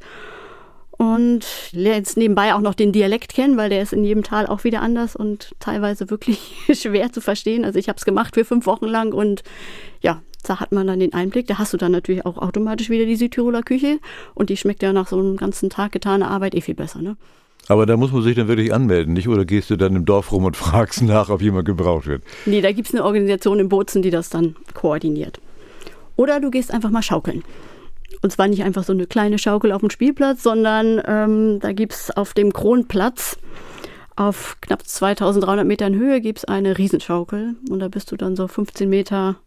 und 0.99 1.45
lernst 1.71 2.17
nebenbei 2.17 2.53
auch 2.53 2.59
noch 2.59 2.73
den 2.73 2.91
Dialekt 2.91 3.33
kennen, 3.33 3.55
weil 3.55 3.69
der 3.69 3.81
ist 3.81 3.93
in 3.93 4.03
jedem 4.03 4.21
Tal 4.21 4.45
auch 4.45 4.65
wieder 4.65 4.81
anders 4.81 5.15
und 5.15 5.55
teilweise 5.59 6.09
wirklich 6.09 6.39
schwer 6.73 7.11
zu 7.11 7.21
verstehen. 7.21 7.63
Also 7.63 7.79
ich 7.79 7.87
habe 7.87 7.95
es 7.97 8.03
gemacht 8.03 8.35
für 8.35 8.43
fünf 8.43 8.65
Wochen 8.65 8.85
lang 8.85 9.13
und 9.13 9.43
ja, 10.01 10.21
da 10.43 10.59
hat 10.59 10.73
man 10.73 10.85
dann 10.87 10.99
den 10.99 11.13
Einblick. 11.13 11.47
Da 11.47 11.57
hast 11.57 11.71
du 11.71 11.77
dann 11.77 11.93
natürlich 11.93 12.25
auch 12.25 12.37
automatisch 12.37 12.89
wieder 12.89 13.05
die 13.05 13.15
Südtiroler 13.15 13.63
Küche 13.63 13.99
und 14.35 14.49
die 14.49 14.57
schmeckt 14.57 14.83
ja 14.83 14.91
nach 14.91 15.07
so 15.07 15.17
einem 15.17 15.37
ganzen 15.37 15.69
Tag 15.69 15.93
getane 15.93 16.27
Arbeit 16.27 16.53
eh 16.53 16.61
viel 16.61 16.75
besser. 16.75 17.01
Ne? 17.01 17.15
Aber 17.69 17.85
da 17.85 17.95
muss 17.95 18.11
man 18.11 18.21
sich 18.21 18.35
dann 18.35 18.49
wirklich 18.49 18.73
anmelden, 18.73 19.13
nicht? 19.13 19.29
Oder 19.29 19.45
gehst 19.45 19.69
du 19.69 19.77
dann 19.77 19.95
im 19.95 20.03
Dorf 20.03 20.33
rum 20.33 20.43
und 20.43 20.57
fragst 20.57 21.01
nach, 21.01 21.29
ob 21.29 21.41
jemand 21.41 21.65
gebraucht 21.65 22.07
wird? 22.07 22.23
Nee, 22.45 22.59
da 22.59 22.73
gibt 22.73 22.89
es 22.89 22.93
eine 22.93 23.05
Organisation 23.05 23.59
in 23.59 23.69
Bozen, 23.69 24.01
die 24.01 24.09
das 24.09 24.29
dann 24.29 24.57
koordiniert. 24.73 25.39
Oder 26.17 26.41
du 26.41 26.51
gehst 26.51 26.73
einfach 26.73 26.89
mal 26.89 27.03
schaukeln. 27.03 27.45
Und 28.21 28.31
zwar 28.31 28.47
nicht 28.47 28.63
einfach 28.63 28.83
so 28.83 28.93
eine 28.93 29.07
kleine 29.07 29.37
Schaukel 29.37 29.71
auf 29.71 29.81
dem 29.81 29.89
Spielplatz, 29.89 30.43
sondern 30.43 31.01
ähm, 31.05 31.59
da 31.59 31.71
gibt 31.71 31.93
es 31.93 32.11
auf 32.11 32.33
dem 32.33 32.51
Kronplatz 32.51 33.37
auf 34.19 34.57
knapp 34.59 34.85
2300 34.85 35.65
Metern 35.65 35.95
Höhe 35.95 36.19
gibt 36.19 36.39
es 36.39 36.45
eine 36.45 36.77
Riesenschaukel. 36.77 37.55
Und 37.69 37.79
da 37.79 37.87
bist 37.87 38.11
du 38.11 38.17
dann 38.17 38.35
so 38.35 38.49
15 38.49 38.89
Meter, 38.89 39.37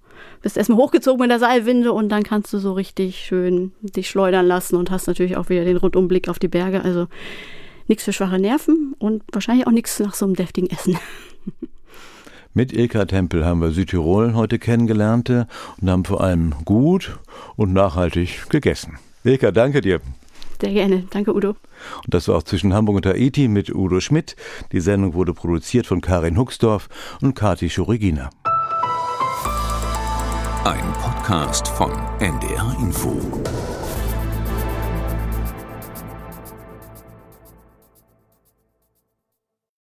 bist 0.40 0.56
erstmal 0.56 0.78
hochgezogen 0.78 1.20
mit 1.20 1.30
der 1.30 1.38
Seilwinde 1.38 1.92
und 1.92 2.08
dann 2.08 2.22
kannst 2.22 2.52
du 2.54 2.58
so 2.58 2.72
richtig 2.72 3.18
schön 3.18 3.72
dich 3.82 4.08
schleudern 4.08 4.46
lassen 4.46 4.76
und 4.76 4.90
hast 4.90 5.06
natürlich 5.06 5.36
auch 5.36 5.50
wieder 5.50 5.64
den 5.64 5.76
Rundumblick 5.76 6.28
auf 6.28 6.38
die 6.38 6.48
Berge. 6.48 6.82
Also 6.82 7.06
nichts 7.86 8.04
für 8.04 8.14
schwache 8.14 8.38
Nerven 8.38 8.94
und 8.98 9.22
wahrscheinlich 9.30 9.66
auch 9.66 9.72
nichts 9.72 10.00
nach 10.00 10.14
so 10.14 10.24
einem 10.24 10.36
deftigen 10.36 10.70
Essen. 10.70 10.98
Mit 12.54 12.72
Ilka 12.74 13.06
Tempel 13.06 13.46
haben 13.46 13.62
wir 13.62 13.70
Südtirol 13.70 14.34
heute 14.34 14.58
kennengelernt 14.58 15.30
und 15.30 15.90
haben 15.90 16.04
vor 16.04 16.20
allem 16.20 16.54
gut 16.66 17.18
und 17.56 17.72
nachhaltig 17.72 18.50
gegessen. 18.50 18.98
Ilka, 19.24 19.52
danke 19.52 19.80
dir. 19.80 20.00
Sehr 20.60 20.72
gerne. 20.72 21.04
Danke, 21.10 21.34
Udo. 21.34 21.50
Und 21.50 21.56
das 22.08 22.28
war 22.28 22.36
auch 22.36 22.42
zwischen 22.42 22.74
Hamburg 22.74 22.96
und 22.96 23.06
Haiti 23.06 23.48
mit 23.48 23.74
Udo 23.74 24.00
Schmidt. 24.00 24.36
Die 24.70 24.80
Sendung 24.80 25.14
wurde 25.14 25.32
produziert 25.32 25.86
von 25.86 26.02
Karin 26.02 26.36
Huxdorf 26.36 26.88
und 27.20 27.34
Kati 27.34 27.70
Schorigina. 27.70 28.30
Ein 30.64 30.92
Podcast 31.00 31.66
von 31.68 31.90
NDR 32.20 32.76
Info. 32.78 33.18